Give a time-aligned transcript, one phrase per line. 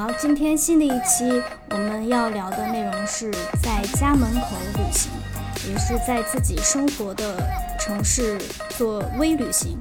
[0.00, 3.30] 好，今天新的一期我们要聊的内容是
[3.62, 5.12] 在家门口旅行，
[5.68, 7.36] 也是在自己生活的
[7.78, 8.40] 城市
[8.70, 9.76] 做微旅行。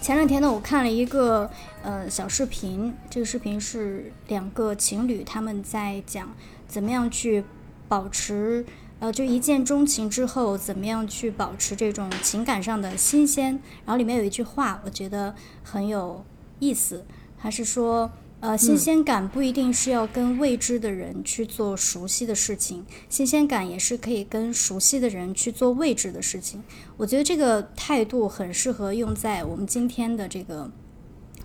[0.00, 1.50] 前两天呢，我看了一个
[1.82, 6.32] 呃小视频，这个视频是两个情侣他们在讲
[6.68, 7.42] 怎么样去
[7.88, 8.64] 保持
[9.00, 13.60] 呃就一见钟情之后怎么样去保持这种情感上的新鲜。
[13.84, 16.24] 然后里面有一句话，我觉得很有
[16.60, 17.04] 意思，
[17.36, 18.08] 他是说。
[18.42, 26.60] 呃，新鲜感不一定是要跟未知的人去做熟悉的事情，新鲜感也是可以跟熟悉的人去做未知的事情。
[26.96, 30.68] 我觉得这个态度很适合用在我们今天的这个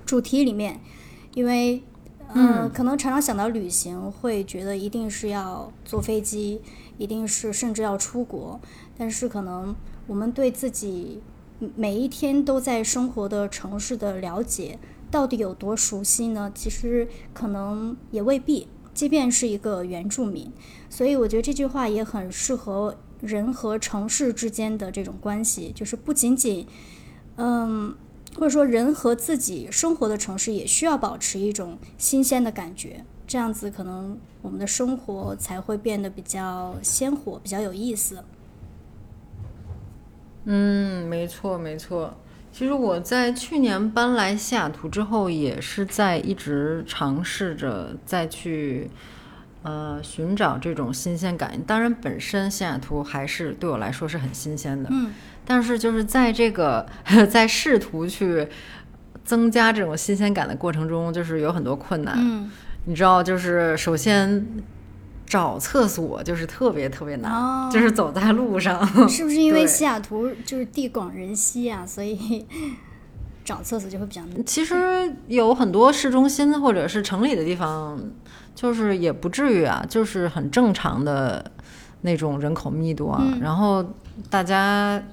[0.07, 0.79] 主题里面，
[1.35, 1.83] 因为，
[2.33, 6.61] 嗯，可能常常想到旅行，会觉得一定是要坐飞机，
[6.97, 8.59] 一定是甚至要出国，
[8.97, 9.75] 但是可能
[10.07, 11.21] 我们对自己
[11.75, 14.79] 每一天都在生活的城市的了解。
[15.09, 16.51] 到底有多熟悉呢？
[16.53, 20.51] 其实可能也未必，即便是一个原住民。
[20.89, 26.67] 所以我觉得这句话也很适合人和城市之间的这种关系，就是不仅仅，
[27.37, 27.95] 嗯，
[28.35, 38.23] 或者说人和自己生活的城市也需要保持一种新鲜的感觉，这样子可能我们的生活才会变得比较鲜活，比较有意思。
[40.45, 42.13] 嗯，没错，没错。
[42.57, 48.89] 其实我在去年搬来西雅图之后，也是在一直尝试着再去，
[49.61, 51.51] 呃，寻找这种新鲜感。
[51.67, 54.89] 当然，本身西雅图还是对我来说是很新鲜的。
[54.91, 55.13] 嗯。
[55.45, 56.83] 但是就是在这个
[57.29, 58.47] 在试图去
[59.23, 62.15] 增加这种新鲜感的过程中，就是有很多困难。
[62.17, 62.49] 嗯。
[62.85, 64.43] 你知道，就是首先。
[65.27, 68.83] 找厕所就是特别特别难，就是走在路上。
[69.07, 72.47] 是不是因为西雅图就是地广人稀啊，所以
[73.45, 74.45] 找厕所就会比较难？
[74.45, 78.01] 其实有很多市中心或者是城里的地方，
[78.55, 81.51] 就是也不至于啊，就是很正常的
[82.01, 83.85] 那种人口密度啊，然后
[84.29, 85.03] 大家。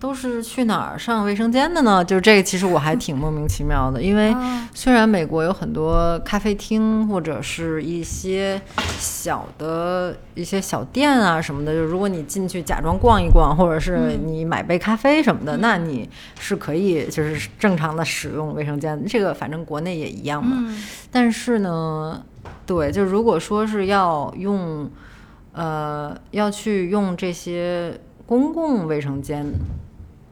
[0.00, 2.02] 都是去哪儿上卫生间的呢？
[2.02, 4.00] 就是这个，其实我还挺莫名其妙的。
[4.00, 4.34] 因为
[4.72, 8.58] 虽然美国有很多咖啡厅或者是一些
[8.98, 16.08] 小的一些小店啊什么的，就如果你进去假装逛一逛，或者是你买杯咖啡什么的，那你
[16.38, 19.04] 是可以就是正常的使用卫生间。
[19.06, 20.74] 这个反正国内也一样嘛。
[21.10, 22.24] 但是呢，
[22.64, 24.90] 对，就如果说是要用，
[25.52, 29.44] 呃，要去用这些公共卫生间。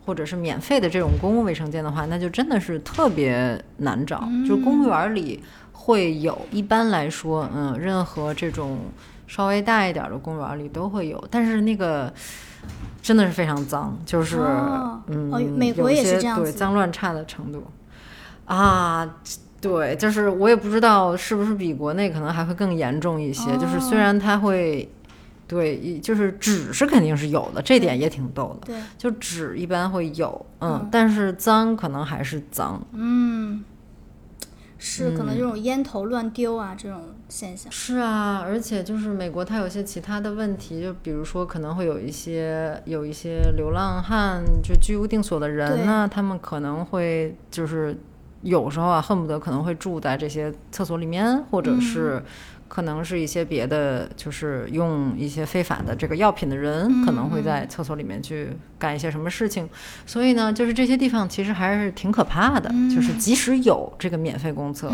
[0.08, 4.26] 或者是免费的这种公共卫生间的话，那就真的是特别难找。
[4.48, 8.78] 就是公园里会有，一般来说，嗯，任何这种
[9.26, 12.10] 稍微大一点的公园里都会有，但是那个
[13.02, 14.38] 真的是非常脏，就是
[15.08, 17.62] 嗯，美国也是这样对，脏乱差的程度
[18.46, 19.06] 啊，
[19.60, 23.54] 对，就是我也不知道是不是比国内可能还会更严重一些。
[23.58, 24.90] 就是虽然它会。
[25.48, 28.66] 对，就是纸是肯定是有的，这点也挺逗的。
[28.66, 32.86] 对，就纸一般会有，嗯，但是脏可能还是脏。
[32.92, 33.64] 嗯，
[34.76, 37.00] 是可能这种烟头乱丢啊这种
[37.30, 37.72] 现象。
[37.72, 47.96] 是啊，而且就是美国它有些其他的问题，就比如说可能会有一些有一些流浪汉，就居无定所的人呢，他们可能会就是
[48.42, 52.22] 有时候啊，恨不得可能会住在这些厕所里面，或者是。
[52.68, 59.68] 可能是一些别的，就是用一些非法的这个药品的人，可能会在厕所里面去干一些什么事情。
[60.06, 62.70] 所以呢，就是这些地方其实还是挺可怕的。
[62.94, 64.92] 就是即使有这个免费公厕，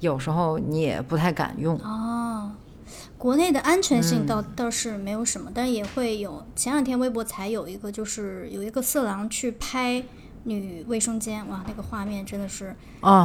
[0.00, 1.76] 有时候你也不太敢用。
[1.78, 2.52] 哦，
[3.16, 6.46] 国内的安全性倒倒是没有什么，但是也会有。
[6.54, 10.04] 前两天微博才有一个，就是有一个色狼去拍。
[10.44, 12.74] 女卫生间，哇，那个画面真的是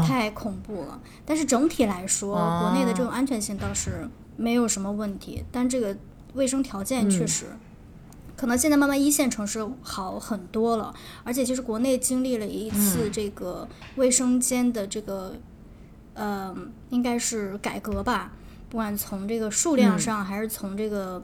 [0.06, 1.00] 太恐怖了。
[1.26, 5.44] 但是整体来说，国内的这种安全性倒是没有什么问题。
[5.52, 5.96] 但这个
[6.34, 7.48] 卫生条件确实，
[8.36, 10.94] 可能现在慢慢一线城市好很多了。
[11.24, 13.68] 而且其实国内经历了一次这个
[13.98, 15.34] 卫生间的这个，
[16.14, 16.56] 呃，
[16.90, 18.32] 应该是改革吧。
[18.70, 21.24] 不管从这个数量上，还是从这个。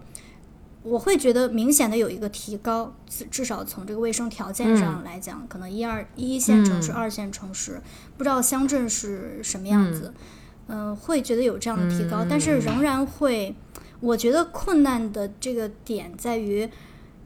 [0.88, 2.94] 我会觉得明显的有一个提高，
[3.32, 7.82] 至少从这个卫生条件上来讲，可能一二一线城市、二线城市，
[8.16, 10.14] 不知道乡镇是什么样子，
[10.68, 13.56] 嗯，会觉得有这样的提高，但是仍然会，
[14.00, 16.70] 我觉得困难的这个点在于，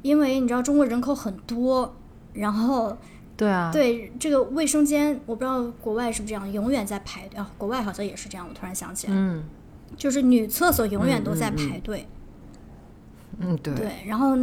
[0.04, 1.94] 因为你知道中国人口很多，
[2.32, 2.98] 然后
[3.36, 9.44] 对啊，对这个卫生间，我不知道国外是不是这样，永远在排队啊，国外好像也是这样，我突然想起来，嗯，
[9.98, 12.08] 就是女厕所永远都在排队。
[13.40, 14.38] 嗯，对，对，然后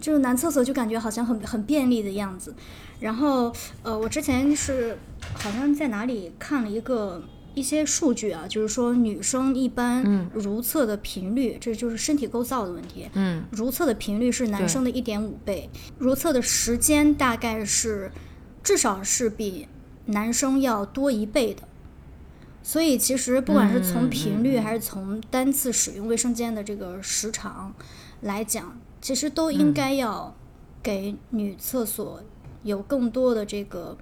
[0.00, 2.54] 就是男厕所就感觉好像很很便利的样子，
[3.00, 3.52] 然后
[3.82, 4.98] 呃，我之前是
[5.34, 7.22] 好像在哪里看了一个
[7.54, 13.08] 一些数据啊，就是说女生一般如厕的频率，这就是身体构造的问题。
[13.14, 15.68] 嗯，如厕的频率是男生的一点五倍，
[15.98, 18.12] 如厕的时间大概是
[18.62, 19.66] 至少是比
[20.06, 21.62] 男生要多一倍的。
[22.62, 27.74] 所以其实不管是从频率还是从单次使用卫生间的这个时长
[28.22, 30.34] 来讲，其实都应该要
[30.82, 32.22] 给女厕所
[32.62, 33.96] 有更多的这个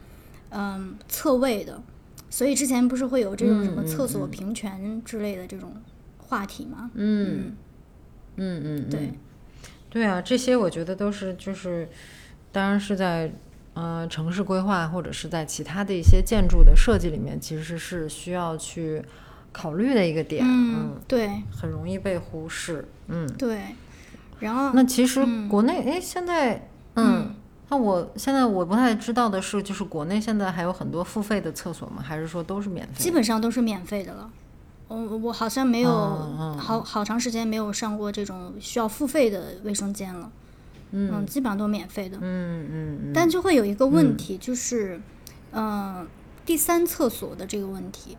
[0.50, 1.82] 嗯厕位的。
[2.28, 5.72] 所以之前不是会有这种什么厕所平权之类的这种
[6.18, 6.90] 话题吗？
[6.94, 7.54] 嗯
[8.36, 9.12] 嗯嗯，对
[9.88, 11.88] 对啊，这些我觉得都是就是，
[12.52, 13.32] 当然是在
[13.74, 19.02] 呃城市规划或者是在其他的一些建筑的设计里面，其实是需要去
[19.52, 20.44] 考虑的一个点。
[20.44, 22.86] 嗯，对很容易被忽视。
[23.06, 23.58] 嗯，对。
[24.40, 27.34] 然后那其实国内哎、现在嗯。
[27.68, 32.00] 那我现在我不太知道的是，就是国内现在还有很多付费的厕所吗？
[32.00, 33.02] 还是说都是免费？
[33.02, 34.30] 基本上都是免费的了。
[34.86, 35.90] 我我好像没有
[36.56, 40.30] 好好长时间没有上过这种需要付费的卫生间了。
[40.92, 42.16] 嗯基本上都免费的。
[42.18, 43.12] 嗯嗯嗯。
[43.12, 45.00] 但就会有一个问题，就是，
[45.50, 46.06] 嗯、
[46.44, 48.16] 第三厕所的这个问题，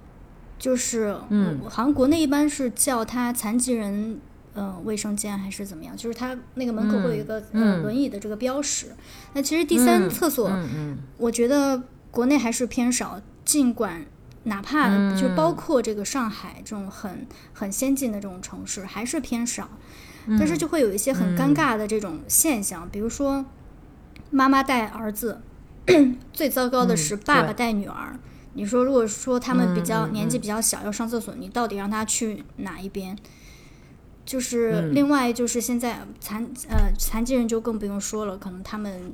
[0.60, 4.20] 就是，嗯好像国内一般是叫它残疾人。
[4.58, 5.96] 呃，卫生间还是怎么样？
[5.96, 8.88] 就是它那个门口会有一个、嗯呃轮椅的这个标识。
[9.34, 14.06] 那其实第三厕所，嗯嗯我觉得国内还是偏少，尽管
[14.44, 19.70] 哪怕嗯就包括这个上海这种很很先进的这种城市，还是偏少。
[20.30, 23.46] 但嗯是就会有一些很尴尬的这种现象，比如说
[24.30, 25.40] 妈妈带儿子，
[26.34, 28.20] 最糟糕的是嗯爸爸带女儿。
[28.54, 33.16] 你说，如果说他们比较嗯嗯年纪比较小要上厕所，你到底让他去哪一边？
[34.28, 34.94] 就是嗯。
[34.94, 39.12] 另外就是现在残呃残疾人就更不用说了，可能他们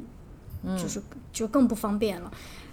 [0.64, 0.78] 嗯。
[0.78, 1.02] 就是
[1.32, 2.30] 就更不方便了。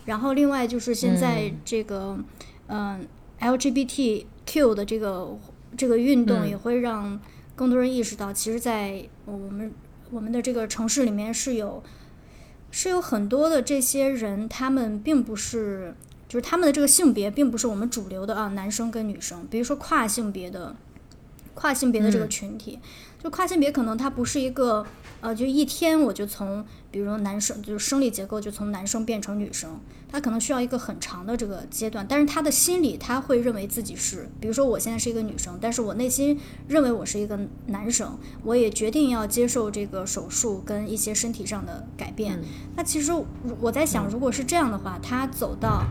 [0.07, 2.19] 然后另外就是现在这个
[2.67, 3.07] 嗯、
[3.39, 5.39] LGBTQ 的这个
[5.77, 6.49] 这个运动嗯。
[6.49, 7.21] 也会让
[7.55, 9.71] 更多人意识到，其实，在我们
[10.11, 11.83] 我们的这个城市里面是有
[12.71, 15.95] 是有很多的这些人，他们并不是
[16.27, 20.75] 就是他们的这个性别并不是我们主流的啊，男生跟女生，比如说跨性别的
[21.55, 22.79] 跨性别的这个群体，
[23.23, 24.87] 就跨性别可能它不是一个
[25.21, 29.79] 呃，就一天我就从比如说男生就是生理结构就从男生变成女生，
[30.11, 42.41] 他可能需要一个很长的这个阶段，但是他的心理他会认为自己是，比如说我现在是一个女生，但是我内心认为我是一个男生，我也决定要接受这个手术跟一些身体上的改变。
[42.77, 43.13] 那其实
[43.61, 45.85] 我在想，如果是这样的话，他走到。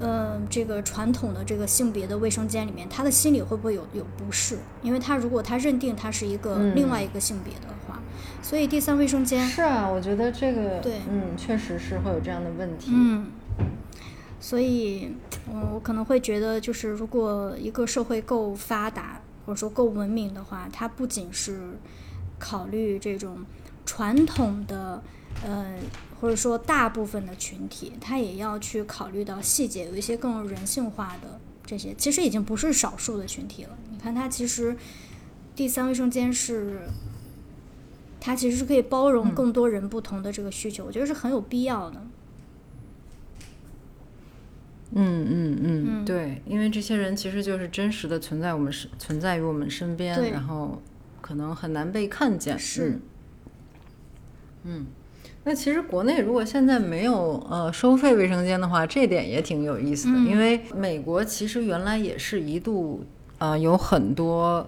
[0.00, 4.58] 嗯，这个传统的这个性别的卫生间里面，他的心里会不会有有不适？
[4.82, 8.00] 因为他如果他认定他是一个另外一个性别的话，
[8.42, 12.90] 所以第三卫生间是啊，我觉得这个对嗯，确实是会有这样的问题。
[12.92, 13.28] 嗯，
[14.38, 15.12] 所以，
[15.52, 21.78] 嗯，我可能会觉得，就是如果一个社会够发达或者说够文明的话，它不仅是
[22.38, 23.38] 考虑这种
[23.86, 25.02] 传统的，
[25.42, 25.64] 呃，
[26.20, 33.76] 或者说大部分的群体，他也要去考虑到细节，有一些更人性化的这些，其实已经不是少数的群体了。
[33.90, 34.76] 你看，它其实
[35.54, 36.80] 第三卫生间是。
[38.18, 42.02] 它其实是可以包容更多人不同的这个需求，我觉得是很有必要的。
[44.90, 50.82] 嗯嗯嗯，嗯对，因为这些人其实就是真实的存在我们身存在于我们身边，然后
[51.20, 52.58] 可能很难被看见。
[52.58, 52.98] 是
[54.64, 54.86] 嗯，嗯
[55.48, 60.26] 那其实国内如果现在没有呃收费卫生间的话，这点也挺有意思的，嗯。
[60.26, 63.04] 因为美国其实原来也是一度
[63.38, 64.66] 呃有很多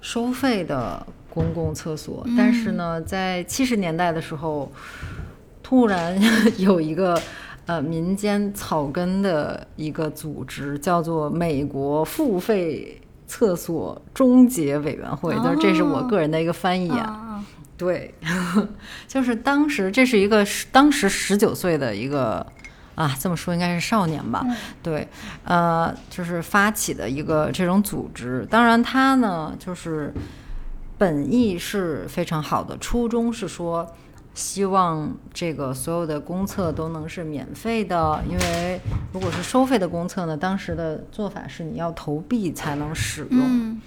[0.00, 4.70] 收费的公共厕所，但是呢，在七十年代的时候，
[5.64, 6.16] 突然
[6.58, 7.20] 有一个
[7.66, 16.98] 呃民间草根的一个组织，叫做美国付费厕所终结委员会，就是这是我个人的一个翻译啊。
[16.98, 17.44] 啊，
[17.80, 18.14] 对，
[19.08, 22.46] 就是当时这是一个十当时十九岁的一个
[22.94, 24.44] 啊，这么说应该是少年吧？
[24.46, 25.08] 嗯对，
[25.44, 28.46] 呃，就是发起的一个这种组织。
[28.50, 30.12] 当然，他呢就是
[30.98, 33.86] 本意是非常好的，初衷是说。
[34.32, 38.80] 希望这个所有的公厕都能是免费的，因为
[39.12, 43.40] 如果是收费的公厕呢，当时的做法是你要投币才能使用。
[43.42, 43.80] 嗯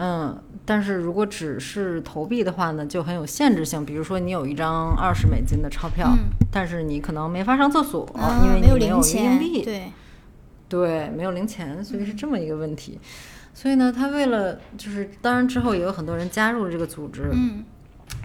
[0.00, 3.84] 嗯，但是如果只是投币的话呢，就很有限制性。
[3.84, 9.92] 比如说，你有一张二十美金的钞票，嗯但是你可能没法上厕所，啊因为你没有硬币，对，
[10.68, 13.00] 对，没有零钱，所以是这么一个问题。
[13.52, 17.64] 所以呢，他为了就是，当然之后也有很多人加入了这个组织，嗯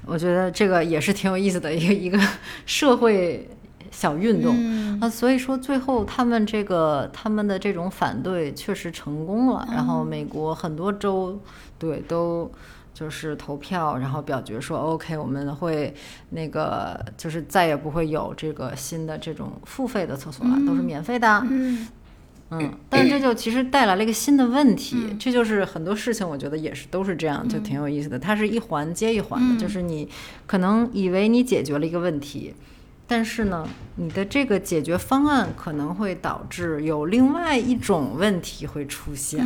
[0.06, 2.20] 我觉得这个也是挺有意思的一个一个
[2.66, 3.50] 社会
[3.94, 4.54] 小运动。
[4.58, 5.00] 嗯。
[5.00, 11.40] 啊，所以说最后他们这个他们的这种反对确实成功了，然后美国很多州
[11.80, 12.52] 对都。
[12.96, 15.92] 就是投票，然后表决说 OK，我们会
[16.30, 21.44] 那个就是再也不会有这个新的这种付费的厕所了，都是免费的。
[21.50, 21.88] 嗯。
[22.52, 28.20] 嗯，但这就其实带来了一个新的问题，这就是很多事情，我觉得也是都是这样，就挺有意思的。
[28.20, 30.08] 它是一环接一环的，就是你
[30.46, 32.54] 可能以为你解决了一个问题，
[33.06, 33.68] 但是呢，
[33.98, 39.46] 你的这个解决方案可能会导致有另外一种问题会出现。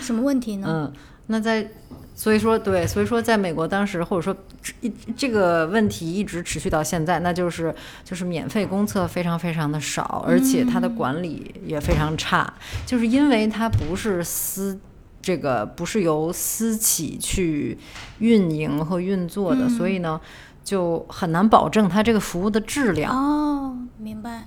[0.00, 0.66] 什么问题呢？
[0.68, 0.92] 嗯，
[1.26, 1.68] 那在
[2.14, 4.34] 所以说对，所以说在美国当时或者说
[4.80, 7.74] 一这个问题一直持续到现在，那就是
[8.04, 12.54] 就是免费公厕非常非常的少，而且它的管理也非常差，
[12.86, 14.78] 就是因为它不是私。
[15.22, 17.76] 这个不是由私企去
[18.20, 20.20] 运营和运作的，所以呢，
[20.66, 23.14] 就很难保证它这个服务的质量。
[23.14, 24.44] 哦，明白。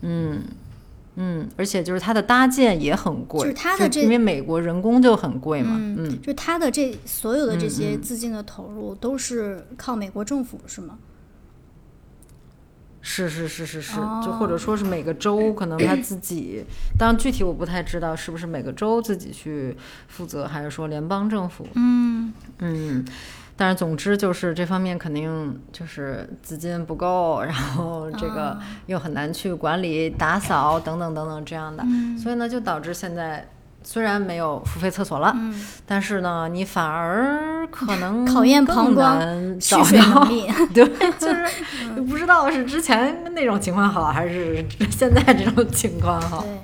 [0.00, 0.42] 嗯
[1.16, 10.96] 嗯，而且就是它的搭建也很贵，就是它的这因为美国人工就很贵嘛，嗯，嗯，就它的这所有的这些资金的投入都是靠美国政府是吗？
[13.02, 16.64] 是是是是是，哦就或者说是每个州可能他自己，
[16.98, 19.76] 当然具体我不太知道是不是每个州自己去
[20.08, 23.04] 负责，还是说联邦政府，嗯嗯。
[23.60, 33.46] 但是总之就是这方面肯定就是资金不够，然后这个啊又很难去管理、打扫等等等等这样的，嗯所以呢就导致现在
[33.82, 40.46] 虽然没有付费厕所了，嗯，但是呢你反而可能 考验膀更胱难蓄找到水能力。
[40.72, 40.84] 对，
[41.20, 41.46] 就是
[42.08, 46.40] 不知道是之前那种情况好，还是现在这种情况好。
[46.40, 46.58] 对，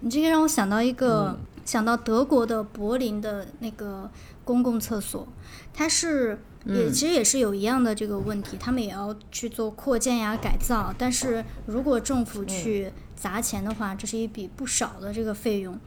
[0.00, 4.10] 你这个让我想到一个，嗯想到德国的柏林的那个
[4.42, 5.28] 公共厕所，
[5.72, 6.92] 它是也嗯。
[6.92, 15.78] 其实也是有一样的这个问题，他们也要去做扩建呀、改造，但是如果政府去砸钱的话，这是一笔不少的这个费用。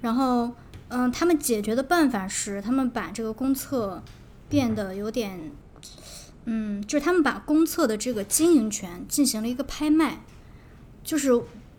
[0.00, 0.50] 然后，
[0.88, 4.02] 嗯，他们解决的办法是，他们把这个公厕
[4.48, 5.50] 变得有点，
[6.46, 10.22] 嗯，就是他们把公厕的这个经营权进行了一个拍卖，
[11.04, 11.30] 就是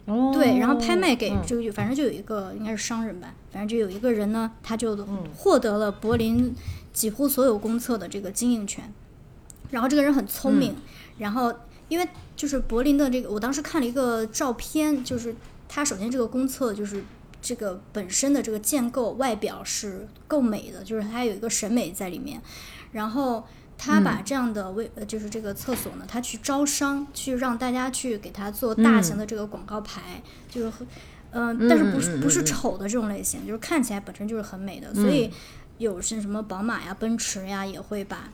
[0.05, 1.41] 哦对，然后拍卖给嗯。
[1.47, 5.23] 这个，反正就有一个应该是商人吧，反正就有一个人呢，他就嗯。
[5.35, 6.55] 获得了柏林
[6.93, 8.93] 几乎所有公厕的这个经营权。
[9.69, 10.81] 然后这个人很聪明，嗯。
[11.19, 11.53] 然后
[11.89, 15.35] 因为就是柏林的这个，我当时看了一个照片，就是
[15.67, 17.03] 他首先这个公厕就是
[17.41, 22.41] 这个本身的这个建构外表是够美的，就是它有一个审美在里面，
[22.91, 23.45] 然后。
[23.83, 24.03] 他嗯。
[24.03, 30.87] 把这样的为、呃就是这个厕所呢，他去招商，去让大家去给他做大型的这个广告牌，就是很，
[31.31, 35.31] 嗯、但是不是不是丑的这种类型，就是看起来本身就是很美的，所以
[35.81, 38.29] 有是什么宝马呀、奔驰呀也会把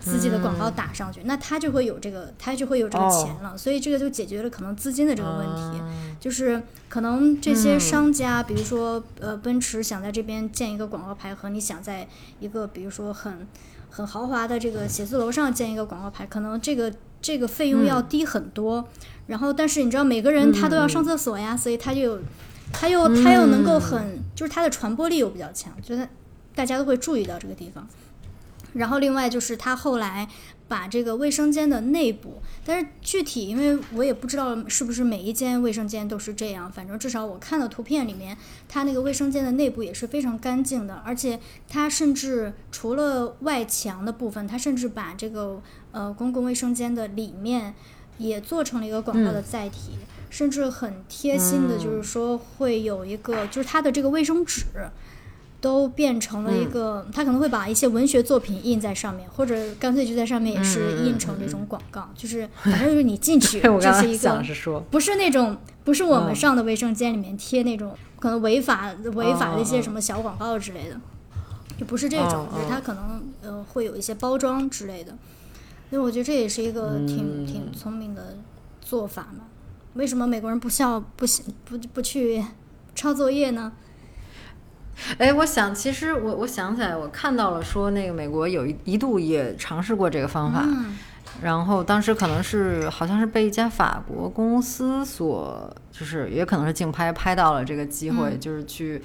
[0.00, 5.82] 自己的广告打上去，那他就会有这个，他就会有这个钱了，所以这个就解决了可能资金的这个问题。
[6.18, 12.06] 就是可能这些商家，比如说呃，奔驰想在这边建一个广告牌，和你想在
[12.40, 13.46] 一个比如说很
[13.88, 16.92] 很豪华的这个写字楼上建一个广告牌，可能这个
[17.22, 18.86] 这个费用要低很多。
[19.28, 22.20] 然后，但是你知道每个人他都要上厕所呀，所以他就有，
[22.72, 26.06] 他又他又能够很，就是它的传播力又比较强，就是
[26.54, 27.86] 大家都会注意到这个地方。
[28.72, 30.28] 然后另外就是他后来
[30.68, 38.36] 把这个卫生间的内部，但是具体因为我也不知道是不是每一间卫生间都是这样，反正至少我看的图片里面，
[38.68, 47.74] 它那个卫生间的内部也是非常干净的，而且它甚至除了外墙的部分，它甚至把这个呃公共卫生间的里面
[48.18, 49.98] 也做成了一个广告的载体，
[50.30, 54.66] 甚至很贴心的，就是说会有一个，就是它的这个卫生纸。
[55.60, 64.42] 都变成了一个，他可能会把一些文学作品印在上面，或者干脆就在上面也是印成这种广告， 就是反正就是你进去， 我刚这是一个
[64.90, 66.34] 不是那种不是我们嗯。
[66.34, 70.98] 上的卫生间里面贴那种可能违法违法的一哦些什么小广告之类的，
[71.78, 75.12] 就不是这种，哦就是他可能呃会有一些包装之类的，
[75.90, 77.46] 所以我觉得这也是一个挺、嗯。
[77.46, 78.38] 挺聪明的
[78.80, 79.44] 做法嘛。
[79.94, 81.26] 为什么美国人不笑不
[81.64, 82.44] 不不去
[82.94, 83.72] 抄作业呢？
[85.18, 90.96] 哎，我想，其实我我想起来，我看到了说那个美国有一一度也尝试过这个方法，嗯
[91.42, 99.00] 然后当时可能是好像是被一家法国公司所，就是也可能是竞拍拍到了这个机会，嗯就是去。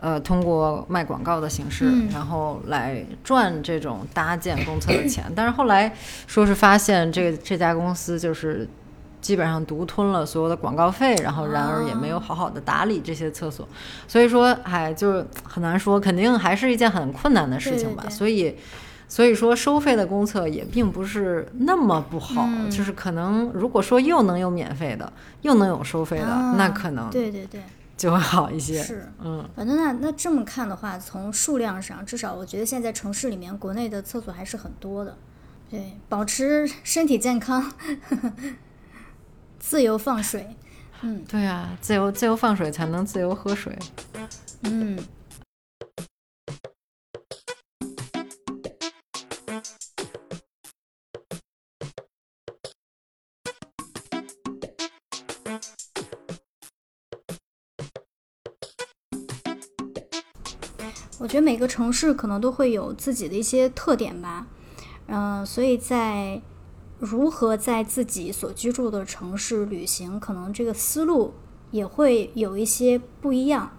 [0.00, 5.24] 呃，通过卖广告的形式，嗯然后来赚这种搭建公厕的钱。
[5.34, 5.92] 但是后来
[6.28, 8.64] 说是发现这个这家公司就是
[9.28, 13.68] 基本上独吞了所有的广告费，然后然而也没有好好的打理这些厕所，
[14.06, 18.04] 所以说，哎，就是很难说，肯定还是一件很困难的事情吧。
[18.04, 18.16] 对对对。
[18.16, 18.56] 所以，
[19.06, 27.60] 所以说收费的公厕也并不是那么不好，就是可能如果说又能有免费的，又能有收费的，那可能对对对。
[27.98, 28.82] 就会好一些。
[28.82, 35.14] 是，嗯，反正那那这么看的话，从数量上，至少我觉得现在城市里面国内的厕所还是很多的。
[35.70, 37.70] 对，保持身体健康，
[39.58, 40.46] 自由放水。
[41.02, 43.76] 嗯，对啊，自由自由放水才能自由喝水。
[44.62, 44.98] 嗯。
[61.20, 64.46] 我觉得每个城市可能都会有自己的一些特点吧，
[65.08, 66.40] 嗯，所以在
[66.98, 71.34] 如何在自己所居住的城市旅行，可能这个思路
[71.70, 73.70] 也会有一些不一样。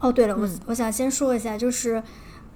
[0.00, 2.02] 哦，对了，我我想先说一下，就是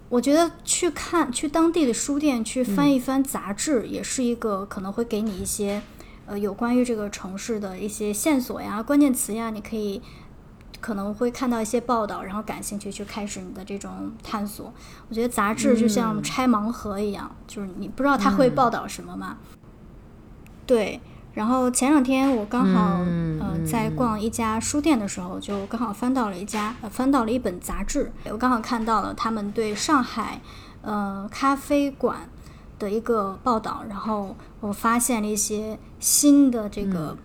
[0.09, 5.83] 我觉得去看去当地的书店去翻一翻杂志，也是一个可能会给你一些
[6.27, 10.03] 呃有关于这个城市的一些线索呀、关键词呀，你可以。
[10.83, 14.73] 可能会看到一些报道，然后感兴趣去开始你的这种探索。
[15.11, 19.37] 我觉得杂志就像拆盲盒一样，就是你不知道它会报道什么嘛。
[20.71, 21.01] 对，
[21.35, 23.01] 然后前两天我刚好
[23.41, 30.41] 呃在逛一家书店的时候，就刚好翻到了一家呃翻到了一本杂志，我刚好看到了他们对上海
[30.83, 32.29] 呃咖啡馆
[32.79, 37.17] 的一个报道，然后我发现了一些新的这个，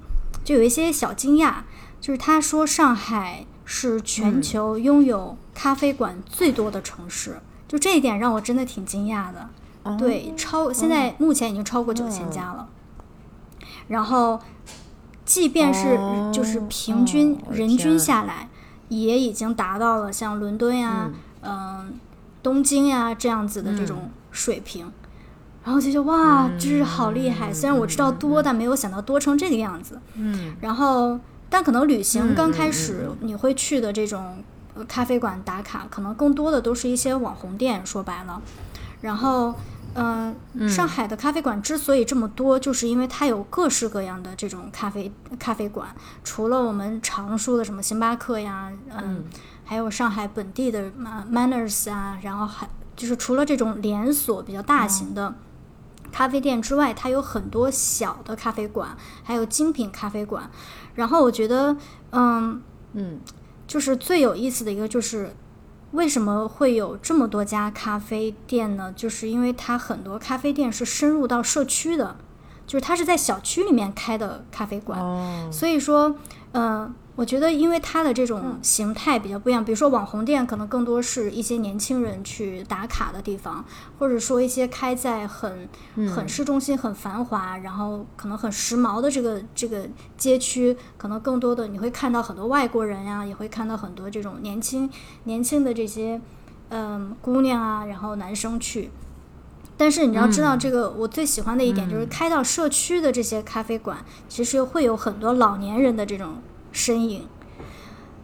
[0.44, 1.58] 就有一些小惊讶。
[2.02, 9.50] 就是他说，上海是全球拥有咖啡馆最多的城市，就这一点让我真的挺惊讶的。
[10.00, 12.68] 对，超现在目前已经超过九千家了。
[13.88, 14.40] 然后，
[15.24, 15.98] 即便是
[16.32, 18.50] 就是平均人均下来，
[18.90, 21.10] 也已经达到了像伦敦呀、
[21.42, 21.94] 嗯、
[22.42, 24.92] 东京呀这样子的这种水平。
[25.64, 27.52] 然后就觉得哇，就是好厉害！
[27.52, 30.00] 虽然我知道多，但没有想到多成这个样子。
[30.16, 31.20] 嗯，然后。
[31.48, 34.44] 但可能旅行刚开始，你会去的这种
[34.88, 37.86] 咖啡馆打卡，可能更多的都是一些网红店。
[37.86, 38.42] 说白了，
[39.00, 39.54] 然后，
[39.96, 40.36] 嗯，
[40.70, 45.88] 上海的咖啡馆之所以这么多，就是因为它有各式各样的这种咖啡咖啡馆。
[46.24, 49.24] 除了我们常说的什么星巴克呀，嗯，
[49.64, 50.92] 还有上海本地的
[51.32, 55.34] Manners 啊，然后还就是除了这种连锁比较大型的
[56.12, 60.50] 咖啡店之外，它有很多小的咖啡馆，还有精品咖啡馆。
[60.96, 61.76] 然后我觉得，
[62.12, 62.62] 嗯
[62.94, 63.20] 嗯，
[63.68, 65.36] 就是最有意思的一个就是，
[65.96, 68.94] 为什么会有这么多家咖啡店呢？
[68.96, 72.18] 就是因为它很多咖啡店是深入到社区的，
[72.68, 76.16] 就是它是在小区里面开的咖啡馆，所以说，
[76.52, 76.94] 嗯。
[77.18, 83.64] 我觉得，因为它的这种形态比较不一样，比如说网红店可能更多是一些年轻人去打卡的地方，
[83.98, 85.70] 或者说一些开在很
[86.14, 94.90] 很市中心、很繁华，然后可能很时髦的这个这个街区，可能更多的你会看到很多外国人呀，也会看到很多这种年轻
[95.24, 96.20] 年轻的这些
[96.70, 98.92] 嗯姑娘啊，然后男生去。
[99.78, 106.36] 但是你要知道，这个我最喜欢的一点就是开到社区的这些咖啡馆，其实会有很多老年人的这种。
[106.76, 107.26] 身影，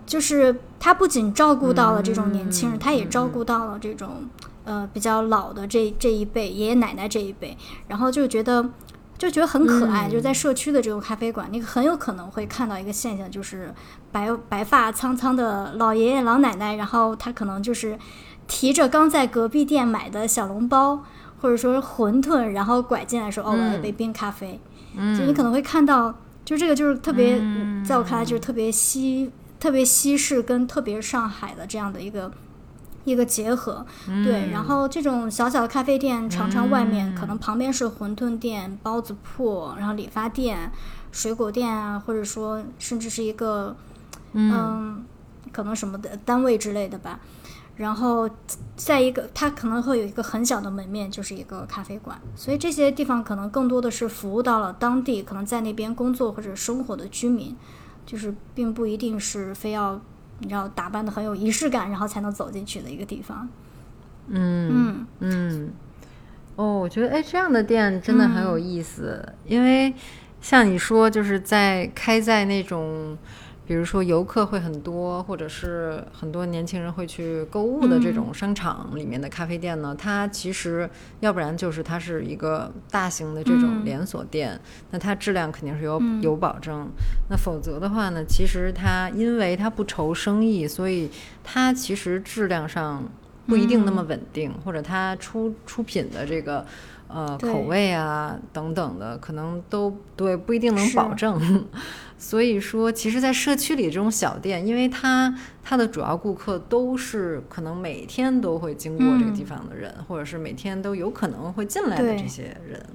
[0.05, 4.29] 就是他不仅照顾到了这种年轻人，他也照顾到了这种
[4.65, 8.69] 呃比较老的这这一辈爷爷奶奶这一辈，然后就觉得
[9.17, 10.09] 就觉得很可爱。
[10.09, 13.73] 就在社区的这种咖啡馆，你很有可能会看到一个现象，就是
[14.11, 17.97] 白白发苍苍的老爷爷老奶奶，然后他可能就是
[18.47, 21.05] 提着刚在隔壁店买的小笼包
[21.39, 24.59] 或者说馄饨，然后拐进来说：“哦，我要一杯冰咖啡。”
[25.17, 26.13] 就你可能会看到。
[26.43, 27.39] 就这个就是特别，
[27.85, 32.31] 在我看来就是特别西、特别西式跟特别上海的这样的一个
[33.03, 33.85] 一个结合，
[34.23, 34.49] 对。
[34.51, 40.71] 然后这种小小的咖啡店，常常外面可能旁边是馄饨店、包子铺，然后理发店、
[41.11, 43.75] 水果店啊，或者说甚至是一个
[44.33, 45.03] 嗯，
[45.51, 47.19] 可能什么的单位之类的吧。
[47.81, 48.29] 然后，
[48.75, 52.15] 在一个，它可能会有一个很小的门面，就是一个咖啡馆。
[52.35, 57.57] 所以这些地方可能更多的是服务到了当地可能在那边工作或者生活的居民，
[58.05, 59.99] 就是并不一定是非要
[60.37, 63.49] 你知道打扮的很有仪式感，然后才能走进去的一个地方。
[64.27, 65.69] 嗯嗯嗯。
[66.57, 69.91] 哦，我觉得哎，这样的店真的很有意思，因为
[70.39, 73.17] 像你说，就是在开在那种。
[73.67, 80.89] 比如说游客会很多，或者是很多年轻人会去购物的这种商场里面的咖啡店呢，它其实
[81.21, 86.89] 要不然就是它是一个大型的这种连锁店，那它质量肯定是有有保证。
[87.29, 91.09] 那否则的话呢，其实它因为它不愁生意，所以
[91.43, 93.03] 它其实质量上
[93.47, 96.65] 不一定那么稳定，或者它出出品的这个
[97.07, 101.65] 呃口味啊等等的，可能都对不一定能保证。
[102.23, 112.85] 所以说，其实，在社区里这种小店，因为它它的主要顾客都是可能每天都会经过这个地方的人，或者是每天都有可能会进来的这些人，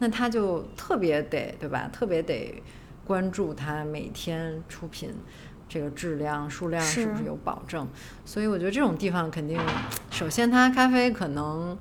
[0.00, 1.88] 那他就特别得对吧？
[1.90, 2.62] 特别得
[3.06, 5.14] 关注他每天出品
[5.66, 7.88] 这个质量、数量是不是有保证。
[8.26, 9.58] 所以我觉得这种地方肯定，
[10.10, 11.78] 首先它咖啡可能。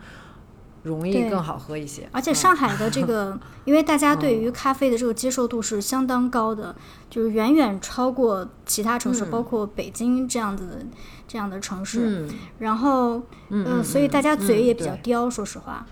[0.83, 6.75] 容易更好喝一些，而且上海的这个， 因为大家对于咖啡的这个接受度是相当高的，
[7.09, 10.85] 就是远远超过其他城市，包括北京这样子的
[11.27, 12.27] 这样的城市。
[12.59, 15.85] 然后，嗯，所以大家嘴也比较刁，说实话，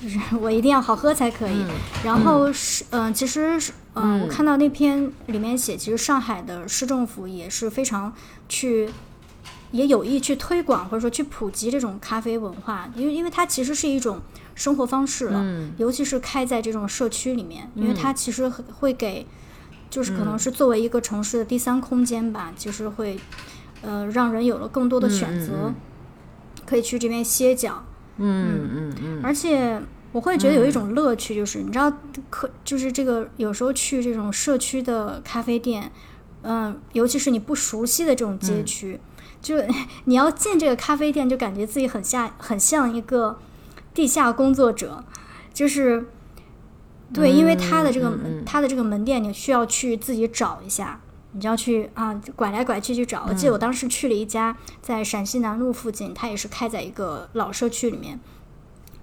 [0.00, 1.64] 就是 我一定要好喝才可以。
[2.02, 3.60] 然后是，嗯，其实，
[3.94, 8.12] 嗯，我看到那篇里面写，其实上海的市政府也是非常
[8.48, 8.88] 去。
[9.70, 14.20] 也有意去推广或者说去普及这种咖啡文化，因为因为它其实是一种
[14.54, 19.26] 生活方式了，尤其是开在这种社区里面，因为它其实会给，
[19.90, 23.18] 就是可能是作为一个城市的第三空间吧，就是会，
[23.82, 25.72] 呃，让人有了更多的选择，
[26.64, 27.84] 可以去这边歇脚。
[28.16, 29.20] 嗯嗯嗯。
[29.22, 29.80] 而且
[30.12, 31.92] 我会觉得有一种乐趣，就是你知道，
[32.30, 35.92] 可就是这个有时候去这种社区的咖啡店，
[36.42, 38.98] 嗯，尤其是你不熟悉的这种街区。
[39.40, 39.56] 就
[40.04, 43.38] 你要进这个咖啡店，就感觉自己很像很像一个
[43.94, 45.04] 地下工作者，
[45.54, 46.06] 就是
[47.12, 48.12] 对，因为他的这个
[48.44, 51.00] 他的这个门店，你需要去自己找一下，
[51.32, 53.24] 你就要去啊拐来拐去去找。
[53.28, 58.18] 我记得我当时去了一家在陕西南路附近，它也是开在一个老社区里面，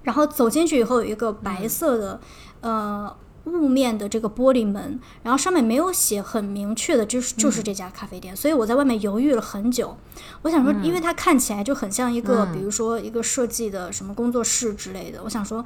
[0.04, 2.20] 然后走进去以后有一个白色的
[2.62, 3.16] 呃。
[3.46, 9.96] 雾面的这个玻璃门，然后上面没有写很明确的，就是就是这家咖啡店，所以我在外面犹豫了很久。
[10.42, 15.22] 我想说，因为它看起来就很像一个，比如说一个设计的什么工作室之类的。
[15.24, 15.64] 我想说，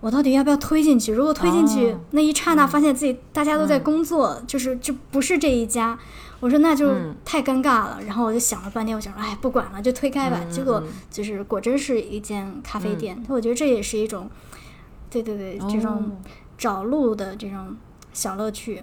[0.00, 1.12] 我到底要不要推进去？
[1.12, 5.98] 如果推进去那一刹那，发现自己大家都在工作，就是就不是这一家，
[6.40, 8.00] 我说那就太尴尬了。
[8.06, 10.40] 然后我就想了半天，我想说，哎，不管了，就推开吧。
[10.50, 13.24] 结果就是果真是一间咖啡店。
[13.28, 14.28] 我觉得这也是一种，
[15.08, 16.20] 对对对，这种。
[16.64, 17.76] 找路的这种
[18.14, 18.82] 小乐趣，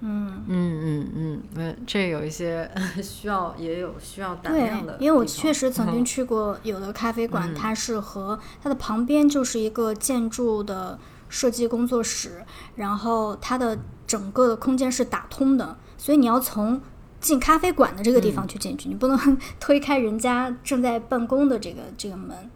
[0.00, 2.70] 嗯嗯嗯嗯，嗯，这有一些
[3.04, 4.96] 需要，也有需要胆量的。
[4.98, 12.42] 因为我确实曾经 去过有的咖啡馆，它是和它的旁边就是一个建筑的设计工作室，
[12.76, 16.80] 然后它的整个的空间是打通的，所以你要从
[17.20, 22.50] 进咖啡馆的这个地方去进去，你不能 推开人家正在办公的这个这个门，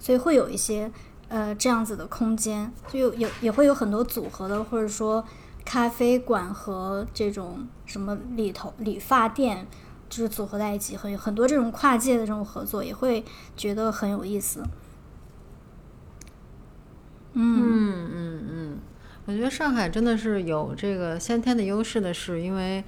[0.00, 0.90] 所以会有一些。
[1.34, 5.24] 呃，这样子的空间，就有也也会有很多组合的，或者说
[5.64, 9.66] 咖啡馆和这种什么理头理发店，
[10.08, 13.24] 就是组合在一起，很很多这种跨界的这种合作，也会
[13.56, 14.62] 觉得很有意思。
[17.32, 18.78] 嗯嗯嗯，
[19.26, 22.84] 我觉得上海真的是有这个先天的优势的，是因为。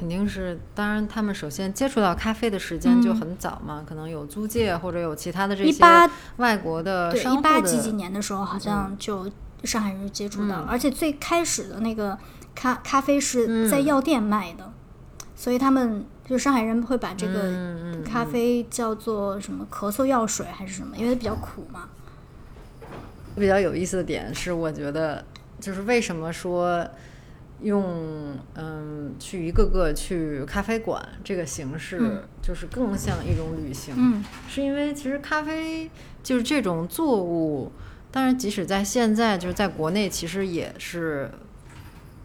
[0.00, 5.84] 肯定是，当然，他们首先接触到咖啡的时间就很早嘛，可能有租界或者有其他的这些
[6.38, 7.50] 外国的商户的。
[7.50, 9.30] 一八几几年的时候，好像就
[9.62, 12.18] 上海人接触到，而且最开始的那个
[12.54, 14.72] 咖咖啡是在药店卖的，
[15.36, 21.90] 所以他们就上海人会把这个咖啡叫做什么咳嗽药水还是什么，因为它比较苦嘛。
[23.36, 25.22] 比较有意思的点是，我觉得
[25.60, 26.88] 就是为什么说。
[27.62, 33.94] 用嗯，去一个个去咖啡馆这个形式，就是更像一种旅行。
[33.96, 35.90] 嗯，是因为其实咖啡
[36.22, 37.70] 就是这种作物，
[38.10, 41.30] 当然即使在现在，就是在国内，其实也是，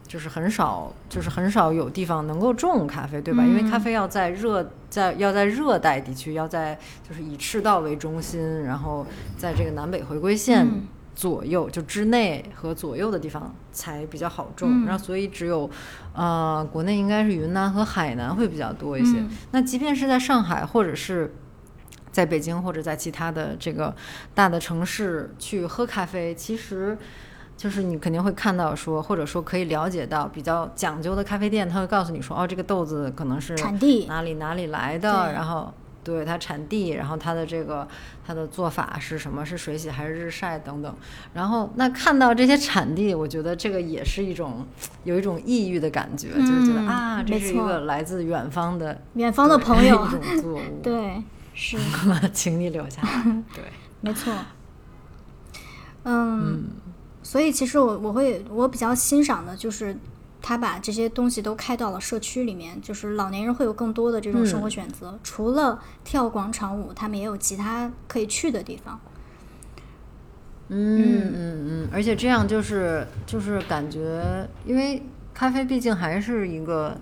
[0.07, 3.43] 就是很少，就是很少有地方能够种咖啡，对吧？
[3.43, 9.05] 因为咖啡要在热在要在热带地区，要在就是以赤道为中心，然后
[9.37, 10.65] 在这个南北回归线。
[11.15, 15.69] 左右就之内和左右的地方才比较好种，然后所以只有，
[16.13, 19.23] 呃，国内应该是云南和海南会比较多一些。
[19.51, 21.33] 那即便是在上海或者是
[22.11, 23.95] 在北京或者在其他的这个
[24.33, 26.97] 大的城市去喝咖啡，其实
[27.55, 35.73] 就是你肯定会看到说，或者说可以了解到比较讲究的咖啡店，他会告诉你说，哦，这个豆子可能是产地哪里哪里来的，然后。
[36.05, 37.85] 对它产地，然后它的这个
[38.25, 39.43] 它的做法是什么？
[39.45, 40.95] 是水洗还是日晒等等？
[41.33, 44.65] 然后那看到这些产地，我觉得这个也是一种
[45.03, 51.77] 有一种异域的感觉，就是觉得啊，这是一个来自远方的远方的朋友一种作物， 对，是，
[52.31, 53.63] 请你留下来， 对，
[54.01, 54.31] 没错，
[56.03, 56.65] 嗯，
[57.23, 59.97] 所以其实我我会我比较欣赏的就是。
[60.47, 65.17] 他把这些东西都开到了社区里面，就是老年人会有更多的这种生活选择。
[65.23, 68.99] 除了跳广场舞，他们也有其他可以去的地方。
[70.67, 75.01] 嗯嗯嗯，而且这样就是就是感觉，因为
[75.33, 76.95] 咖啡毕竟还是一个。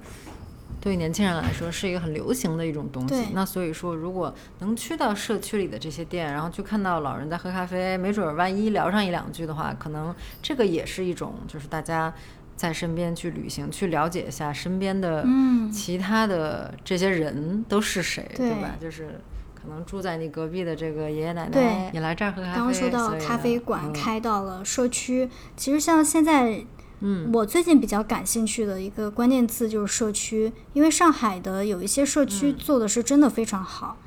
[0.80, 12.14] 对年轻人来说是一个很流行的一种东西，那所以说如果能去到社区里的这些店，然后去看到老人在喝咖啡，没准万一聊上一两句的话，可能这个也是一种就是大家
[12.56, 15.26] 在身边去旅行，去了解一下身边的
[15.72, 18.76] 其他的这些人都是谁，对吧？
[18.80, 19.20] 就是
[19.54, 22.58] 可能住在你隔壁的这个爷爷奶奶你来这儿喝咖啡。
[22.58, 26.66] 刚说到咖啡馆开到了社区，其实像现在。
[27.06, 33.98] 嗯，我最近比较感兴趣的一个关键字就是社区，因为上海的有一些社区做的是真的非常好，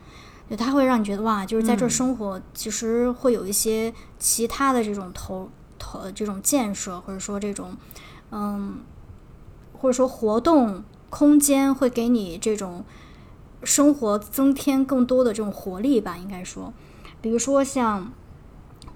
[0.48, 7.76] 就它会让你觉得哇，就是在这生活，其实会有一些其他的这种投投这种建设，或者说这种
[8.30, 8.78] 嗯，
[9.78, 12.84] 或者说活动空间会给你这种
[13.62, 16.72] 生活增添更多的这种活力吧，应该说，
[17.20, 18.12] 比如说像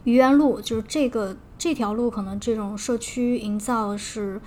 [0.05, 1.37] 愚园路，就是这个。
[1.63, 4.41] 这条路可能这种社区营造是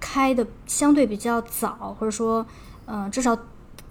[0.00, 2.44] 开的相对比较早，或者说，
[2.86, 3.38] 嗯，至少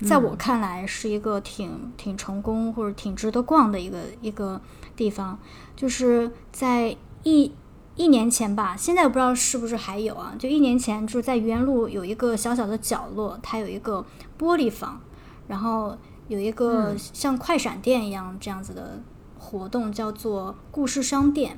[0.02, 4.60] 在我看来是一个挺挺成功或者挺值得逛的一个一个
[4.98, 5.40] 地方。
[5.78, 7.54] 就是在一
[7.96, 10.36] 一年前吧，现在我不知道是不是还有啊？
[10.38, 14.06] 就一年前，就是在愚园路有一个小小的角落，它有一个
[14.38, 15.00] 玻璃房，
[15.48, 19.00] 然后有一个像快闪店一样这样子的
[19.40, 21.58] 活动，叫做故事商店。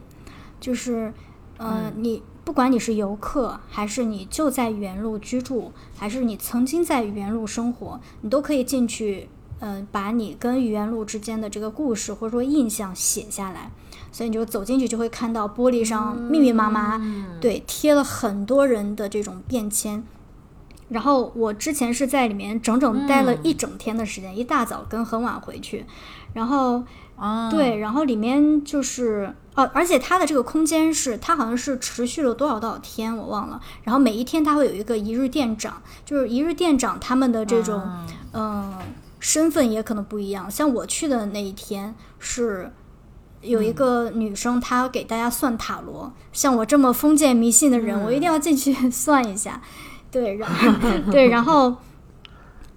[0.59, 1.11] 就是，
[1.57, 9.27] 呃，你不管你是游客，还是你就在愚园路居住，还是你曾经在愚园路生活，你都可以进去，
[9.59, 13.71] 呃，把你跟愚园路之间的这个故事或者说印象写下来。
[14.17, 16.99] 所以你就走进去，就会看到玻璃上密密麻麻，
[17.39, 20.03] 对，贴了很多人的这种便签。
[20.89, 25.85] 然后我之前是在里面整整待了一整天的时间，一大早跟很晚回去，
[26.33, 26.83] 然后。
[27.49, 33.59] 对，然后里面就是哦，而且它的这个空间是它好像是持续了多少多少天，我忘了。
[33.81, 37.81] 然后每一天它会有一个一日店长，就是一日店长他们的这种
[38.33, 38.71] 嗯
[39.19, 40.51] 身份也可能不一样。
[40.51, 42.71] 像我去的那一天是
[43.41, 46.11] 有一个女生，她给大家算塔罗。
[46.31, 49.61] 像我这么封建迷信的人，我一定要进去算一下。
[50.11, 50.71] 对，然后
[51.11, 51.75] 对，然后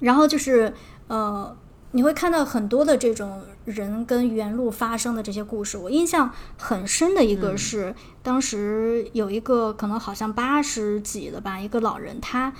[0.00, 0.72] 然后就是
[1.08, 1.56] 呃。
[1.92, 5.76] 你会看到很多的这种人跟原路发生的这些故事。
[5.76, 7.92] 我印象很深的一个是，
[8.22, 12.52] 当时有一个可能好像八十几了吧，一个老人，他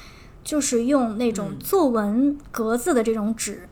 [0.43, 3.69] 就是用那种作文格子的这种纸，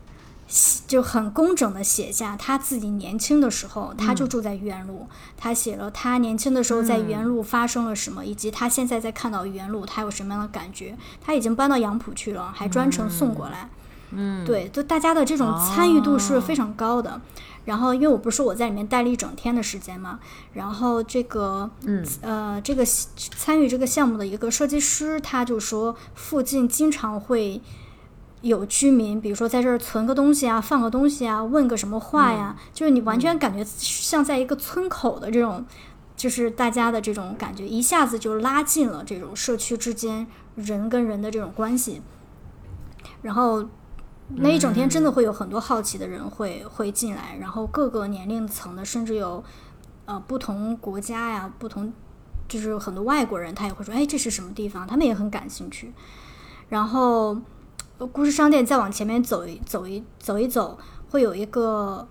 [0.87, 5.07] 就很工整的写下他自己年轻的时候，他就住在原路，
[5.37, 10.97] 他写了他年轻的时候在原路发生了什么，以及他现在在看到原路他有什么样的感觉。
[11.21, 13.69] 他已经搬到杨浦去了，还专程送过来。
[14.11, 17.21] 嗯，对，就大家的这种参与度是非常高的。
[17.65, 20.19] 然后，因为我不是说我在里面待了一整天的时间嘛，
[20.53, 27.61] 然后这个，嗯，呃，这个参与这个项目的一个设计师，他就说附近经常会
[28.41, 35.65] 有居民，比如说在这儿存个东西啊，放个东西啊，问个什么话呀，就是你完全感觉像在一个村口的这种，
[36.15, 42.01] 就是大家的这种感觉，一下子就拉近了这种社区之间人跟人的这种关系，
[43.21, 43.67] 然后。
[44.35, 49.43] 那一整天真的会有很多好奇的人会会进来，然后各个年龄层的，甚至有
[50.05, 51.91] 呃不同国家呀，不同
[52.47, 54.85] 就是很多外国人，他也会说，哎，这是什么地方？
[54.85, 55.91] 他们也很感兴趣。
[56.67, 57.35] 然后
[58.07, 60.77] 故事商店再往前面走一走一走一走，
[61.09, 62.07] 会有一个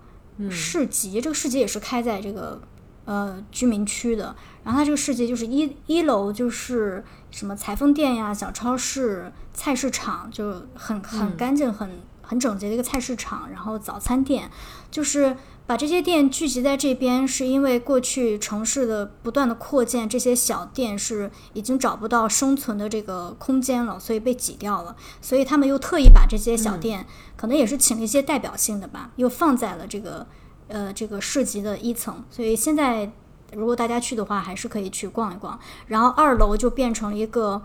[0.49, 2.61] 市集，这个市集也是开在这个
[3.05, 4.35] 呃居民区的。
[4.63, 11.89] 然后它这个市集就是一一楼就是什么裁缝店呀、小超市、菜市场，就很很干净很。
[12.21, 14.51] 很整洁的一个菜市场，然后早餐店，
[14.91, 15.35] 就是
[15.69, 24.95] 把这些店聚集在这边，是因为过去城市的不断的扩建，这些小店是已经找不到生存的这个空间了，所以被挤掉了。
[25.21, 27.05] 所以他们又特意把这些小店，
[27.37, 30.25] 可能也是请了一些代表性的吧，又放在了这个
[30.69, 32.23] 呃这个市集的一层。
[32.31, 33.11] 所以现在
[33.53, 35.59] 如果大家去的话，还是可以去逛一逛。
[35.85, 37.61] 然后二楼就变成了一个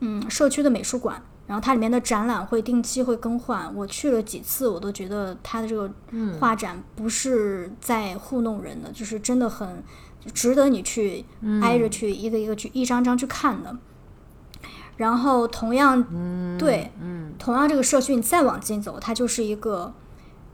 [0.00, 1.22] 嗯社区的美术馆。
[1.52, 5.92] 然后它里面的展览会定期会更换，我去了几次，我都觉得它的这个
[6.40, 9.84] 画展不是在糊弄人的，就是真的很
[10.32, 11.22] 值得你去
[11.60, 13.76] 挨着去一个一个去一张张去看的。
[14.96, 16.02] 然后同样，
[16.56, 16.90] 对，
[17.38, 19.92] 同样这个社区你再往进走，它就是一个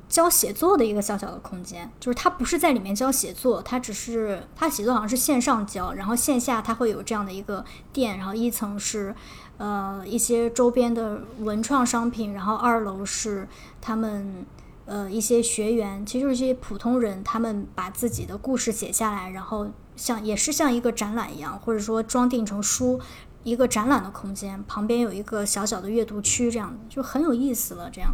[0.08, 9.14] 教写作的一个小小的空间，就是它不是在里面教写作，它只是它写作好像是线上教，然后线下它会有这样的一个店，然后一层是
[9.59, 13.47] 呃一些周边的文创商品，然后二楼是
[13.81, 14.47] 他们
[14.87, 22.99] 呃一些学员，其实就是一些普通人，他们把自己的故事写下来，然后像也是像一个展览一样，或者说装订成书。
[23.44, 27.88] 一个展览的空间，旁边有一个小小的阅读区，这样就很有意思了。
[27.88, 28.12] 这样，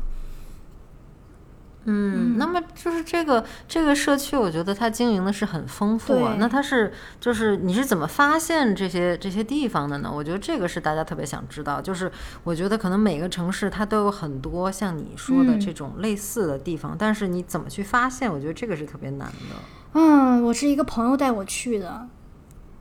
[1.87, 6.37] 嗯，那么就是这个这个社区，我觉得它经营的是很丰富啊。
[6.39, 10.11] 那它是就是你是怎么发现这些这些地方的呢？
[10.13, 11.81] 我觉得这个是大家特别想知道。
[11.81, 12.11] 就是
[12.43, 18.33] 我觉得可能每个城市它都有很多像你说的这种类似的地方，但是你怎么去发现？
[18.33, 19.57] 我觉得这个是特别难的。
[19.93, 22.09] 嗯，我是一个朋友带我去的。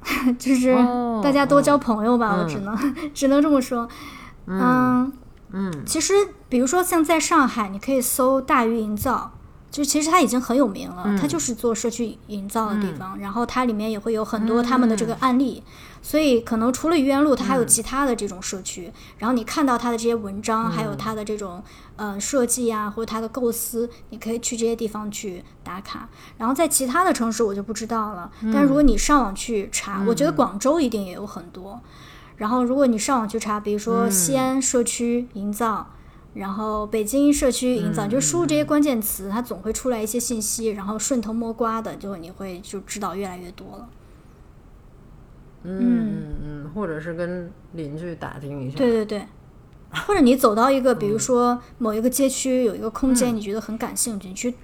[0.38, 0.76] 就是
[1.24, 2.78] 大家多交朋友吧，我只能
[3.14, 3.88] 只能这么说。
[4.48, 5.14] 嗯嗯，
[5.86, 6.14] 其实
[6.50, 9.32] 比如说像在上海，你可以搜大鱼营造。
[9.74, 15.64] 就其实它已经很有名了，它就是做社区营造的地方，然后它里面也会有很多他们的这个案例，
[16.00, 18.94] 所以可能除了愚园路，它还有其他的这种社区。
[19.18, 21.64] 然后你看到它的这些文章，还有它的这种
[21.96, 26.08] 呃设计啊，或者它的构思，你可以去这些地方去打卡。
[26.38, 31.82] 然后在其他的城市我就不知道了，但如果你上网去查，我觉得广州一定也有很多。
[32.44, 35.88] 然后如果你上网去查，比如说西安社区营造。
[36.34, 43.90] 然后北京社区营造，就输入这些关键词，它总会出来一些信息，然后顺藤摸瓜的，就你会就知道越来越多了。
[45.62, 48.76] 嗯嗯嗯，或者是跟邻居打听一下。
[48.76, 49.28] 对对对，
[50.08, 54.56] 或者你走到一个， 比如说某一个街区有一个空间，你觉得很感兴趣，你去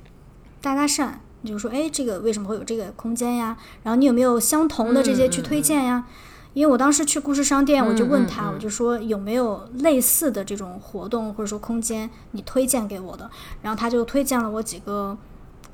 [0.62, 1.12] 搭搭讪，
[1.42, 3.56] 你就说，哎，这个为什么会有这个空间呀？
[3.84, 6.08] 然后你有没有相同的这些去推荐呀？
[6.54, 13.30] 因为我当时去故事商店，我就问他，我就说有没有类似的这种活动或者说空间，你推荐给我的。
[13.62, 15.16] 然后他就推荐了我几个，